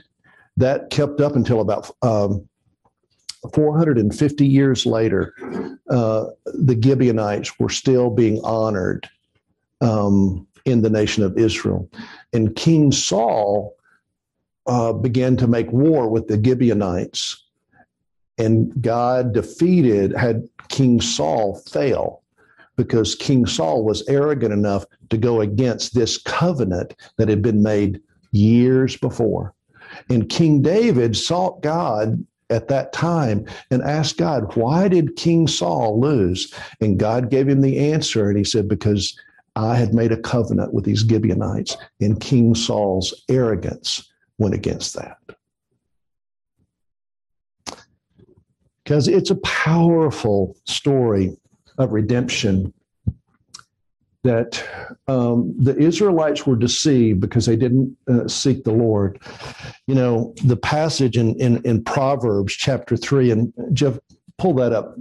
That 0.62 0.90
kept 0.90 1.20
up 1.20 1.34
until 1.34 1.60
about 1.60 1.90
um, 2.02 2.48
450 3.52 4.46
years 4.46 4.86
later. 4.86 5.34
Uh, 5.90 6.26
the 6.44 6.78
Gibeonites 6.80 7.58
were 7.58 7.68
still 7.68 8.10
being 8.10 8.40
honored 8.44 9.10
um, 9.80 10.46
in 10.64 10.82
the 10.82 10.88
nation 10.88 11.24
of 11.24 11.36
Israel. 11.36 11.90
And 12.32 12.54
King 12.54 12.92
Saul 12.92 13.74
uh, 14.66 14.92
began 14.92 15.36
to 15.38 15.48
make 15.48 15.72
war 15.72 16.08
with 16.08 16.28
the 16.28 16.40
Gibeonites. 16.40 17.44
And 18.38 18.72
God 18.80 19.34
defeated, 19.34 20.16
had 20.16 20.48
King 20.68 21.00
Saul 21.00 21.60
fail 21.72 22.22
because 22.76 23.16
King 23.16 23.46
Saul 23.46 23.84
was 23.84 24.08
arrogant 24.08 24.52
enough 24.52 24.84
to 25.10 25.16
go 25.16 25.40
against 25.40 25.96
this 25.96 26.18
covenant 26.18 26.94
that 27.16 27.28
had 27.28 27.42
been 27.42 27.64
made 27.64 28.00
years 28.30 28.96
before. 28.96 29.54
And 30.08 30.28
King 30.28 30.62
David 30.62 31.16
sought 31.16 31.62
God 31.62 32.24
at 32.50 32.68
that 32.68 32.92
time 32.92 33.46
and 33.70 33.82
asked 33.82 34.18
God, 34.18 34.54
why 34.56 34.88
did 34.88 35.16
King 35.16 35.48
Saul 35.48 36.00
lose? 36.00 36.52
And 36.80 36.98
God 36.98 37.30
gave 37.30 37.48
him 37.48 37.62
the 37.62 37.92
answer. 37.92 38.28
And 38.28 38.36
he 38.36 38.44
said, 38.44 38.68
because 38.68 39.18
I 39.56 39.76
had 39.76 39.94
made 39.94 40.12
a 40.12 40.20
covenant 40.20 40.72
with 40.72 40.84
these 40.84 41.00
Gibeonites, 41.00 41.76
and 42.00 42.20
King 42.20 42.54
Saul's 42.54 43.24
arrogance 43.28 44.10
went 44.38 44.54
against 44.54 44.94
that. 44.94 45.18
Because 48.84 49.08
it's 49.08 49.30
a 49.30 49.36
powerful 49.36 50.56
story 50.64 51.36
of 51.78 51.92
redemption 51.92 52.72
that 54.24 54.64
um, 55.08 55.54
the 55.58 55.76
Israelites 55.76 56.46
were 56.46 56.56
deceived 56.56 57.20
because 57.20 57.46
they 57.46 57.56
didn't 57.56 57.96
uh, 58.08 58.28
seek 58.28 58.62
the 58.64 58.72
Lord. 58.72 59.20
You 59.86 59.94
know, 59.94 60.34
the 60.44 60.56
passage 60.56 61.16
in, 61.16 61.38
in, 61.40 61.60
in 61.64 61.82
Proverbs 61.82 62.54
chapter 62.54 62.96
3, 62.96 63.30
and 63.32 63.52
Jeff, 63.72 63.98
pull 64.38 64.54
that 64.54 64.72
up. 64.72 64.96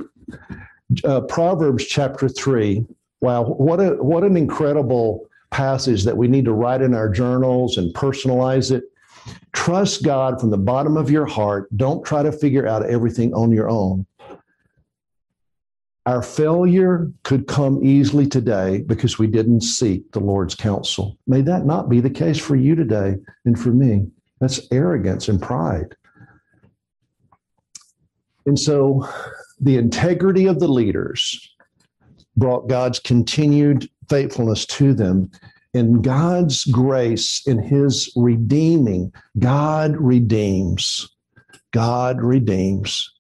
Uh, 1.03 1.21
Proverbs 1.21 1.85
chapter 1.85 2.27
3. 2.27 2.85
Wow, 3.21 3.43
what 3.43 3.79
a 3.79 3.91
what 4.01 4.23
an 4.23 4.35
incredible 4.35 5.29
passage 5.51 6.03
that 6.05 6.17
we 6.17 6.27
need 6.27 6.45
to 6.45 6.53
write 6.53 6.81
in 6.81 6.95
our 6.95 7.07
journals 7.07 7.77
and 7.77 7.93
personalize 7.93 8.71
it. 8.71 8.85
Trust 9.53 10.03
God 10.03 10.39
from 10.39 10.49
the 10.49 10.57
bottom 10.57 10.97
of 10.97 11.11
your 11.11 11.27
heart. 11.27 11.67
Don't 11.77 12.03
try 12.03 12.23
to 12.23 12.31
figure 12.31 12.65
out 12.65 12.89
everything 12.89 13.31
on 13.35 13.51
your 13.51 13.69
own. 13.69 14.07
Our 16.05 16.23
failure 16.23 17.11
could 17.23 17.47
come 17.47 17.83
easily 17.83 18.25
today 18.25 18.83
because 18.87 19.19
we 19.19 19.27
didn't 19.27 19.61
seek 19.61 20.11
the 20.11 20.19
Lord's 20.19 20.55
counsel. 20.55 21.17
May 21.27 21.41
that 21.41 21.65
not 21.65 21.89
be 21.89 21.99
the 21.99 22.09
case 22.09 22.39
for 22.39 22.55
you 22.55 22.75
today 22.75 23.17
and 23.45 23.59
for 23.59 23.69
me. 23.69 24.07
That's 24.39 24.67
arrogance 24.71 25.27
and 25.27 25.39
pride. 25.39 25.95
And 28.47 28.57
so 28.57 29.07
the 29.59 29.77
integrity 29.77 30.47
of 30.47 30.59
the 30.59 30.67
leaders 30.67 31.55
brought 32.35 32.67
God's 32.67 32.97
continued 32.97 33.87
faithfulness 34.09 34.65
to 34.65 34.93
them 34.93 35.29
in 35.73 36.01
God's 36.01 36.65
grace, 36.65 37.41
in 37.45 37.59
His 37.59 38.11
redeeming, 38.15 39.13
God 39.39 39.95
redeems. 39.97 41.07
God 41.71 42.21
redeems. 42.21 43.11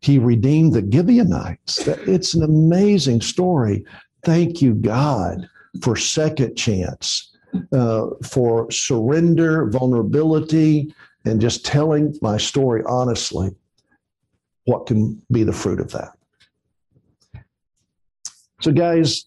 He 0.00 0.18
redeemed 0.18 0.72
the 0.72 0.88
Gibeonites. 0.90 1.86
It's 1.86 2.34
an 2.34 2.42
amazing 2.42 3.20
story. 3.20 3.84
Thank 4.24 4.62
you, 4.62 4.74
God, 4.74 5.48
for 5.82 5.96
second 5.96 6.56
chance, 6.56 7.36
uh, 7.72 8.06
for 8.24 8.70
surrender, 8.70 9.68
vulnerability, 9.70 10.94
and 11.24 11.40
just 11.40 11.64
telling 11.64 12.16
my 12.22 12.36
story 12.36 12.82
honestly. 12.86 13.50
What 14.64 14.86
can 14.86 15.20
be 15.32 15.44
the 15.44 15.52
fruit 15.52 15.80
of 15.80 15.90
that? 15.92 16.12
So, 18.60 18.72
guys, 18.72 19.24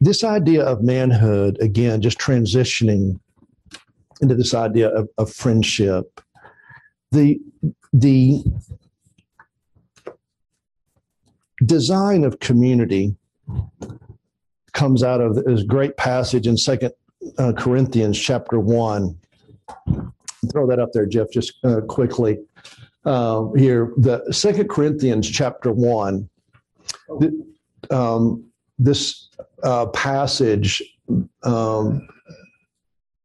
this 0.00 0.24
idea 0.24 0.64
of 0.64 0.82
manhood, 0.82 1.58
again, 1.60 2.00
just 2.00 2.18
transitioning 2.18 3.18
into 4.20 4.34
this 4.34 4.54
idea 4.54 4.88
of, 4.88 5.08
of 5.18 5.32
friendship, 5.32 6.20
the 7.12 7.40
the 7.92 8.44
design 11.64 12.24
of 12.24 12.38
community 12.40 13.14
comes 14.72 15.02
out 15.02 15.20
of 15.20 15.34
this 15.34 15.62
great 15.62 15.96
passage 15.96 16.46
in 16.46 16.56
Second 16.56 16.92
uh, 17.38 17.52
Corinthians 17.52 18.18
chapter 18.18 18.60
one. 18.60 19.18
Throw 20.52 20.66
that 20.68 20.78
up 20.78 20.92
there, 20.92 21.06
Jeff, 21.06 21.30
just 21.32 21.54
uh, 21.64 21.80
quickly 21.80 22.38
uh, 23.04 23.50
here. 23.56 23.92
The 23.96 24.24
Second 24.32 24.68
Corinthians 24.68 25.28
chapter 25.28 25.72
one. 25.72 26.28
Um, 27.90 28.44
this 28.78 29.28
uh, 29.64 29.86
passage 29.86 30.82
um, 31.42 32.06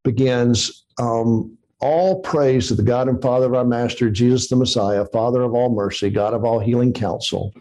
begins 0.03 0.85
um, 0.99 1.55
all 1.79 2.21
praise 2.21 2.69
to 2.69 2.75
the 2.75 2.83
God 2.83 3.09
and 3.09 3.21
Father 3.21 3.45
of 3.45 3.53
our 3.53 3.65
Master, 3.65 4.09
Jesus 4.09 4.47
the 4.47 4.55
Messiah, 4.55 5.05
Father 5.05 5.41
of 5.41 5.53
all 5.53 5.69
mercy, 5.69 6.09
God 6.09 6.33
of 6.33 6.45
all 6.45 6.59
healing 6.59 6.93
counsel. 6.93 7.53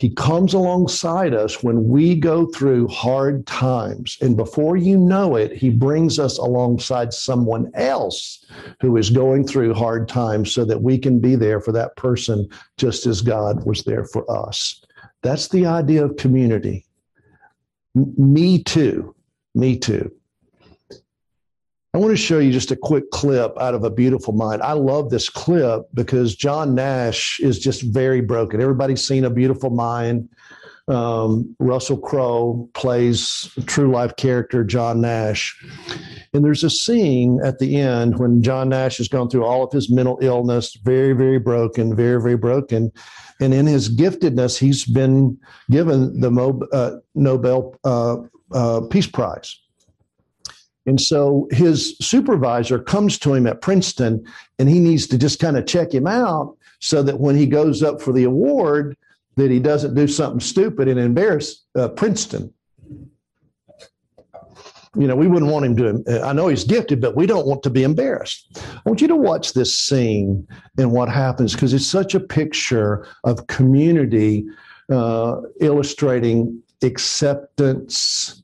He 0.00 0.08
comes 0.08 0.54
alongside 0.54 1.34
us 1.34 1.62
when 1.62 1.86
we 1.86 2.14
go 2.14 2.46
through 2.46 2.88
hard 2.88 3.46
times. 3.46 4.16
And 4.22 4.34
before 4.34 4.78
you 4.78 4.96
know 4.96 5.36
it, 5.36 5.52
he 5.52 5.68
brings 5.68 6.18
us 6.18 6.38
alongside 6.38 7.12
someone 7.12 7.70
else 7.74 8.46
who 8.80 8.96
is 8.96 9.10
going 9.10 9.46
through 9.46 9.74
hard 9.74 10.08
times 10.08 10.54
so 10.54 10.64
that 10.64 10.80
we 10.80 10.96
can 10.96 11.20
be 11.20 11.36
there 11.36 11.60
for 11.60 11.72
that 11.72 11.96
person 11.96 12.48
just 12.78 13.04
as 13.04 13.20
God 13.20 13.66
was 13.66 13.84
there 13.84 14.06
for 14.06 14.24
us. 14.30 14.82
That's 15.20 15.48
the 15.48 15.66
idea 15.66 16.06
of 16.06 16.16
community. 16.16 16.86
M- 17.94 18.14
me 18.16 18.62
too. 18.62 19.14
Me 19.54 19.78
too. 19.78 20.10
I 21.92 21.98
want 21.98 22.12
to 22.12 22.16
show 22.16 22.38
you 22.38 22.52
just 22.52 22.70
a 22.70 22.76
quick 22.76 23.10
clip 23.10 23.52
out 23.58 23.74
of 23.74 23.82
A 23.82 23.90
Beautiful 23.90 24.32
Mind. 24.32 24.62
I 24.62 24.74
love 24.74 25.10
this 25.10 25.28
clip 25.28 25.82
because 25.92 26.36
John 26.36 26.72
Nash 26.72 27.40
is 27.40 27.58
just 27.58 27.82
very 27.82 28.20
broken. 28.20 28.60
Everybody's 28.60 29.04
seen 29.04 29.24
A 29.24 29.30
Beautiful 29.30 29.70
Mind. 29.70 30.28
Um, 30.86 31.54
Russell 31.58 31.98
Crowe 31.98 32.68
plays 32.74 33.50
true 33.66 33.90
life 33.90 34.14
character 34.16 34.62
John 34.62 35.00
Nash. 35.00 35.56
And 36.32 36.44
there's 36.44 36.62
a 36.62 36.70
scene 36.70 37.40
at 37.44 37.58
the 37.58 37.80
end 37.80 38.20
when 38.20 38.40
John 38.40 38.68
Nash 38.68 38.98
has 38.98 39.08
gone 39.08 39.28
through 39.28 39.44
all 39.44 39.64
of 39.64 39.72
his 39.72 39.90
mental 39.90 40.18
illness, 40.22 40.76
very, 40.84 41.12
very 41.12 41.40
broken, 41.40 41.96
very, 41.96 42.22
very 42.22 42.36
broken. 42.36 42.92
And 43.40 43.52
in 43.52 43.66
his 43.66 43.94
giftedness, 43.94 44.58
he's 44.58 44.84
been 44.84 45.36
given 45.70 46.20
the 46.20 46.30
Mo- 46.30 46.68
uh, 46.72 46.98
Nobel 47.16 47.74
uh, 47.82 48.18
uh, 48.52 48.82
Peace 48.82 49.08
Prize. 49.08 49.60
And 50.86 51.00
so 51.00 51.46
his 51.50 51.96
supervisor 52.00 52.78
comes 52.78 53.18
to 53.20 53.34
him 53.34 53.46
at 53.46 53.60
Princeton 53.60 54.24
and 54.58 54.68
he 54.68 54.80
needs 54.80 55.06
to 55.08 55.18
just 55.18 55.38
kind 55.38 55.56
of 55.56 55.66
check 55.66 55.92
him 55.92 56.06
out 56.06 56.56
so 56.80 57.02
that 57.02 57.20
when 57.20 57.36
he 57.36 57.46
goes 57.46 57.82
up 57.82 58.00
for 58.00 58.12
the 58.12 58.24
award, 58.24 58.96
that 59.36 59.50
he 59.50 59.60
doesn't 59.60 59.94
do 59.94 60.08
something 60.08 60.40
stupid 60.40 60.88
and 60.88 60.98
embarrass 60.98 61.64
uh, 61.76 61.88
Princeton. 61.88 62.52
You 64.96 65.06
know, 65.06 65.14
we 65.14 65.28
wouldn't 65.28 65.52
want 65.52 65.66
him 65.66 65.76
to. 65.76 66.22
I 66.24 66.32
know 66.32 66.48
he's 66.48 66.64
gifted, 66.64 67.00
but 67.00 67.14
we 67.14 67.24
don't 67.24 67.46
want 67.46 67.62
to 67.62 67.70
be 67.70 67.84
embarrassed. 67.84 68.58
I 68.58 68.80
want 68.84 69.00
you 69.00 69.06
to 69.06 69.16
watch 69.16 69.52
this 69.52 69.78
scene 69.78 70.48
and 70.78 70.90
what 70.90 71.08
happens 71.08 71.54
because 71.54 71.72
it's 71.72 71.86
such 71.86 72.16
a 72.16 72.20
picture 72.20 73.06
of 73.22 73.46
community 73.46 74.46
uh, 74.90 75.42
illustrating 75.60 76.60
acceptance 76.82 78.42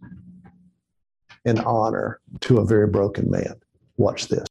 and 1.46 1.60
honor 1.60 2.20
to 2.40 2.58
a 2.58 2.64
very 2.64 2.86
broken 2.86 3.30
man. 3.30 3.54
Watch 3.96 4.28
this. 4.28 4.46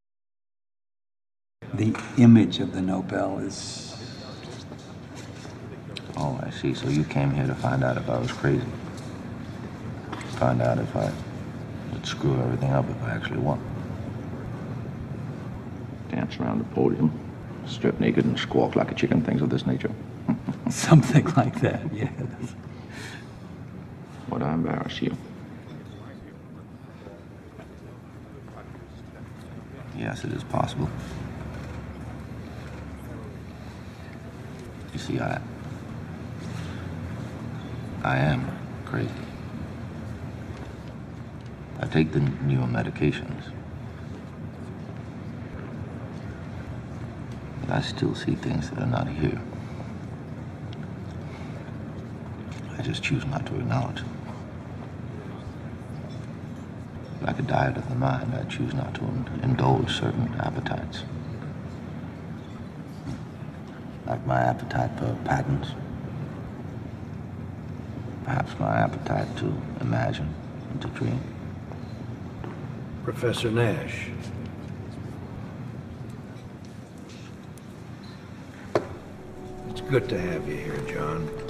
The 1.74 1.96
image 2.18 2.60
of 2.60 2.74
the 2.74 2.82
Nobel 2.82 3.39
is 3.39 3.86
Oh, 6.18 6.39
I 6.41 6.50
see. 6.50 6.74
So 6.74 6.88
you 6.88 7.04
came 7.04 7.32
here 7.32 7.46
to 7.46 7.56
find 7.56 7.84
out 7.84 7.98
if 7.98 8.10
I 8.10 8.18
was 8.18 8.32
crazy. 8.32 8.66
Find 10.38 10.62
out 10.62 10.80
if 10.80 10.96
I 10.96 11.12
would 11.91 12.06
screw 12.06 12.39
everything 12.39 12.72
up 12.72 12.89
if 12.89 13.04
I 13.04 13.12
actually 13.12 13.39
won. 13.39 13.60
Dance 16.10 16.39
around 16.39 16.60
the 16.60 16.76
podium, 16.76 17.12
strip 17.66 18.00
naked 18.00 18.24
and 18.24 18.39
squawk 18.39 18.76
like 18.78 18.91
a 18.91 18.96
chicken, 18.96 19.22
things 19.22 19.41
of 19.41 19.50
this 19.50 19.66
nature. 19.66 19.91
something 20.70 21.26
like 21.36 21.60
that, 21.60 21.82
yes. 21.93 22.12
Would 24.30 24.41
I 24.41 24.54
embarrass 24.54 25.02
you? 25.02 25.18
Yes, 29.98 30.24
it 30.24 30.34
is 30.34 30.43
possible. 30.43 30.89
You 34.93 35.00
see, 35.00 35.20
I. 35.20 35.41
I 38.04 38.18
am 38.18 38.46
crazy. 38.86 39.10
I 41.80 41.88
take 41.88 42.12
the 42.12 42.20
newer 42.20 42.68
medications. 42.68 43.52
But 47.62 47.72
I 47.72 47.82
still 47.82 48.14
see 48.14 48.36
things 48.36 48.70
that 48.70 48.80
are 48.80 48.86
not 48.86 49.08
here. 49.08 49.41
I 52.78 52.84
just 52.84 53.02
choose 53.02 53.26
not 53.26 53.46
to 53.48 53.56
acknowledge 53.56 54.02
them. 54.02 54.25
Like 57.26 57.40
a 57.40 57.42
diet 57.42 57.76
of 57.76 57.90
the 57.90 57.96
mind, 57.96 58.36
I 58.36 58.44
choose 58.44 58.72
not 58.76 58.94
to 58.96 59.04
indulge 59.42 59.92
certain 59.92 60.32
appetites. 60.40 61.04
Like 64.06 64.24
my 64.28 64.40
appetite 64.40 64.92
for 65.00 65.18
patents. 65.26 65.70
Perhaps 68.26 68.60
my 68.60 68.78
appetite 68.78 69.36
to 69.38 69.52
imagine 69.82 70.36
and 70.70 70.82
to 70.84 70.88
dream. 70.90 71.20
Professor 73.04 73.50
Nash. 73.50 74.10
It's 79.72 79.82
good 79.82 80.08
to 80.10 80.22
have 80.22 80.48
you 80.48 80.58
here, 80.58 80.78
John. 80.88 81.45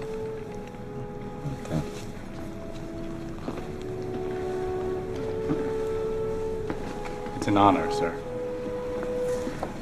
An 7.56 7.62
honor, 7.62 7.89
sir. 7.89 8.14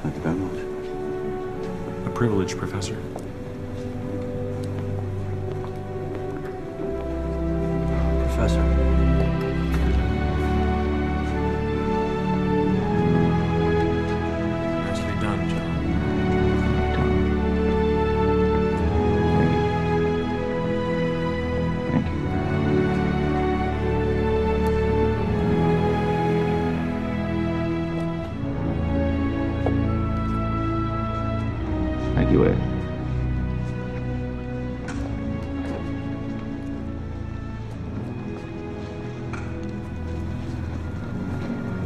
Thank 0.04 0.16
you 0.16 0.22
very 0.22 0.36
much. 0.36 2.08
A 2.08 2.10
privilege, 2.12 2.56
Professor. 2.56 2.94
Professor. 2.94 3.13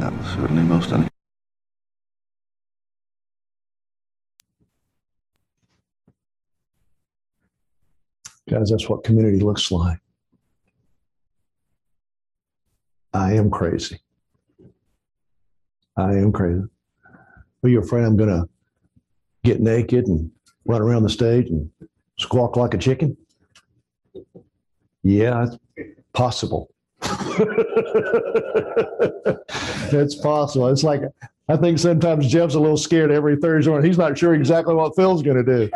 That 0.08 0.24
certainly 0.24 0.62
most 0.62 0.90
un- 0.92 1.06
Guys, 8.48 8.70
that's 8.70 8.88
what 8.88 9.04
community 9.04 9.40
looks 9.40 9.70
like. 9.70 9.98
I 13.12 13.34
am 13.34 13.50
crazy. 13.50 14.00
I 15.98 16.12
am 16.12 16.32
crazy. 16.32 16.62
Are 17.62 17.68
you 17.68 17.80
afraid 17.80 18.04
I'm 18.04 18.16
going 18.16 18.30
to 18.30 18.48
get 19.44 19.60
naked 19.60 20.06
and 20.06 20.30
run 20.64 20.80
around 20.80 21.02
the 21.02 21.10
stage 21.10 21.50
and 21.50 21.70
squawk 22.18 22.56
like 22.56 22.72
a 22.72 22.78
chicken? 22.78 23.14
Yeah, 25.02 25.44
it's 25.76 26.00
possible. 26.14 26.70
it's 29.92 30.14
possible. 30.16 30.68
It's 30.68 30.84
like, 30.84 31.02
I 31.48 31.56
think 31.56 31.78
sometimes 31.78 32.28
Jeff's 32.28 32.54
a 32.54 32.60
little 32.60 32.76
scared 32.76 33.10
every 33.10 33.36
Thursday 33.36 33.70
morning. 33.70 33.88
He's 33.88 33.98
not 33.98 34.18
sure 34.18 34.34
exactly 34.34 34.74
what 34.74 34.94
Phil's 34.94 35.22
going 35.22 35.44
to 35.44 35.44
do. 35.44 35.70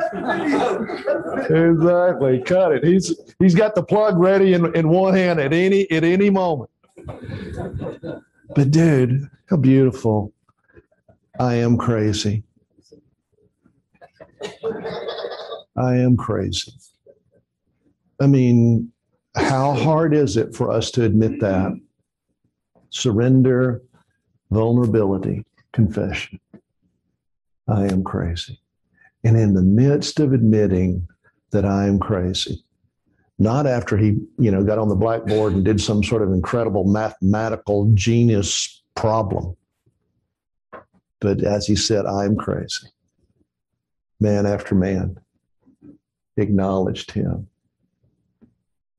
Exactly. 1.51 2.43
Cut 2.43 2.73
it. 2.73 2.85
He's 2.85 3.15
he's 3.39 3.55
got 3.55 3.75
the 3.75 3.83
plug 3.83 4.19
ready 4.19 4.55
in, 4.55 4.75
in 4.77 4.89
one 4.89 5.15
hand 5.15 5.41
at 5.41 5.53
any 5.53 5.91
at 5.91 6.05
any 6.05 6.31
moment. 6.31 6.71
But 8.55 8.71
dude, 8.71 9.29
how 9.49 9.57
beautiful. 9.57 10.33
I 11.41 11.55
am 11.55 11.79
crazy. 11.79 12.45
I 15.77 15.97
am 15.97 16.17
crazy. 16.17 16.73
I 18.21 18.27
mean, 18.27 18.92
how 19.35 19.73
hard 19.73 20.15
is 20.15 20.37
it 20.37 20.55
for 20.55 20.71
us 20.71 20.91
to 20.93 21.05
admit 21.05 21.41
that? 21.41 21.73
Surrender, 22.91 23.83
vulnerability, 24.51 25.45
confession. 25.73 26.39
I 27.69 27.87
am 27.87 28.05
crazy. 28.05 28.61
And 29.25 29.37
in 29.37 29.55
the 29.55 29.63
midst 29.63 30.21
of 30.21 30.33
admitting 30.33 31.09
that 31.53 31.65
I 31.65 31.87
am 31.87 31.99
crazy, 31.99 32.65
not 33.39 33.67
after 33.67 33.97
he, 33.97 34.19
you 34.39 34.51
know, 34.51 34.63
got 34.63 34.79
on 34.79 34.89
the 34.89 34.95
blackboard 34.95 35.55
and 35.55 35.65
did 35.65 35.81
some 35.81 36.03
sort 36.05 36.23
of 36.23 36.33
incredible 36.33 36.85
mathematical 36.85 37.91
genius 37.95 38.83
problem, 38.95 39.57
but 41.21 41.43
as 41.43 41.67
he 41.67 41.77
said, 41.77 42.05
I'm 42.05 42.37
crazy. 42.37 42.89
Man 44.21 44.45
after 44.45 44.75
man 44.75 45.19
acknowledged 46.37 47.13
him, 47.13 47.49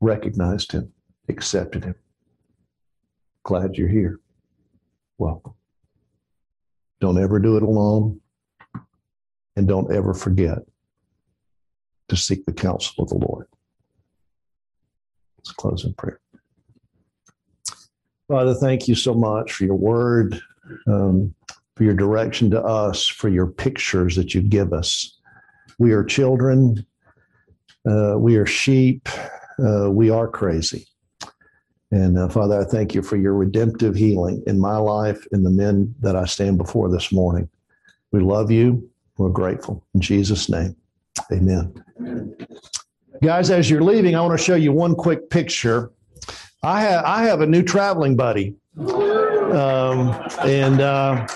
recognized 0.04 0.74
him, 0.74 0.92
accepted 1.30 1.86
him. 1.86 1.96
Glad 3.44 3.76
you're 3.76 3.88
here. 3.88 4.20
Welcome. 5.18 5.54
Don't 7.00 7.22
ever 7.22 7.40
do 7.40 7.58
it 7.58 7.64
alone. 7.64 8.20
And 9.56 9.68
don't 9.68 9.94
ever 9.94 10.14
forget 10.14 10.60
to 12.10 12.16
seek 12.16 12.46
the 12.46 12.54
counsel 12.54 13.04
of 13.04 13.10
the 13.10 13.26
Lord. 13.28 13.48
Let's 15.38 15.52
close 15.52 15.86
in 15.86 15.94
prayer. 15.94 16.20
Father, 18.28 18.56
thank 18.56 18.88
you 18.88 18.96
so 18.96 19.14
much 19.14 19.54
for 19.54 19.66
your 19.66 19.76
word, 19.76 20.42
um, 20.88 21.36
for 21.76 21.84
your 21.84 21.94
direction 21.94 22.50
to 22.52 22.62
us, 22.62 23.06
for 23.06 23.30
your 23.30 23.48
pictures 23.48 24.16
that 24.16 24.34
you 24.34 24.42
give 24.42 24.74
us. 24.74 25.20
We 25.78 25.92
are 25.92 26.04
children, 26.04 26.86
uh, 27.88 28.16
we 28.18 28.38
are 28.38 28.46
sheep, 28.46 29.08
uh, 29.60 29.90
we 29.90 30.10
are 30.10 30.28
crazy. 30.28 30.88
And 31.92 32.18
uh, 32.18 32.28
Father, 32.28 32.60
I 32.60 32.64
thank 32.64 32.96
you 32.96 33.04
for 33.04 33.18
your 33.18 33.34
redemptive 33.36 33.96
healing 33.96 34.42
in 34.48 34.60
my 34.60 34.78
life 34.78 35.28
and 35.32 35.46
the 35.46 35.52
men 35.52 35.94
that 36.00 36.16
I 36.16 36.26
stand 36.26 36.58
before 36.58 36.90
this 36.90 37.12
morning. 37.12 37.48
We 38.12 38.20
love 38.22 38.50
you. 38.50 38.90
We're 39.18 39.30
grateful. 39.30 39.86
In 39.94 40.02
Jesus' 40.02 40.50
name, 40.50 40.76
amen. 41.32 42.36
Guys, 43.22 43.52
as 43.52 43.70
you're 43.70 43.84
leaving, 43.84 44.16
I 44.16 44.22
want 44.22 44.38
to 44.38 44.44
show 44.44 44.56
you 44.56 44.72
one 44.72 44.96
quick 44.96 45.30
picture. 45.30 45.92
I 46.64 46.82
have, 46.82 47.06
I 47.06 47.24
have 47.24 47.42
a 47.42 47.46
new 47.46 47.62
traveling 47.62 48.16
buddy, 48.16 48.56
um, 48.78 50.20
and 50.44 50.82
uh, 50.82 51.28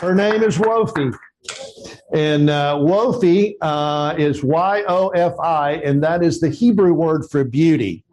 her 0.00 0.14
name 0.14 0.42
is 0.42 0.58
Yofi. 0.58 1.14
And 2.12 2.50
uh, 2.50 2.76
Yofi 2.76 3.54
uh, 3.62 4.14
is 4.18 4.44
Y 4.44 4.84
O 4.86 5.08
F 5.10 5.32
I, 5.40 5.76
and 5.76 6.02
that 6.02 6.22
is 6.22 6.40
the 6.40 6.50
Hebrew 6.50 6.92
word 6.92 7.24
for 7.30 7.42
beauty. 7.42 8.04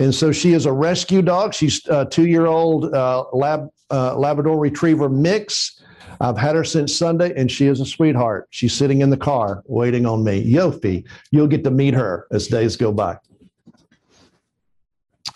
And 0.00 0.14
so 0.14 0.32
she 0.32 0.52
is 0.52 0.66
a 0.66 0.72
rescue 0.72 1.22
dog. 1.22 1.54
She's 1.54 1.86
a 1.86 2.04
two 2.04 2.26
year 2.26 2.46
old 2.46 2.92
uh, 2.92 3.24
lab, 3.32 3.70
uh, 3.90 4.16
Labrador 4.16 4.58
Retriever 4.58 5.08
mix. 5.08 5.80
I've 6.20 6.38
had 6.38 6.56
her 6.56 6.64
since 6.64 6.96
Sunday, 6.96 7.34
and 7.36 7.50
she 7.50 7.66
is 7.66 7.80
a 7.80 7.86
sweetheart. 7.86 8.48
She's 8.50 8.72
sitting 8.72 9.00
in 9.00 9.10
the 9.10 9.16
car 9.16 9.62
waiting 9.66 10.06
on 10.06 10.24
me. 10.24 10.44
Yofi, 10.44 11.04
you'll 11.30 11.46
get 11.46 11.62
to 11.64 11.70
meet 11.70 11.94
her 11.94 12.26
as 12.32 12.48
days 12.48 12.74
go 12.74 12.90
by. 12.90 13.18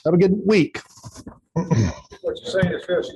Have 0.05 0.15
a 0.15 0.17
good 0.17 0.41
week. 0.47 0.81
What 1.53 1.69
you're 2.25 2.37
saying 2.37 2.73
is 2.73 3.15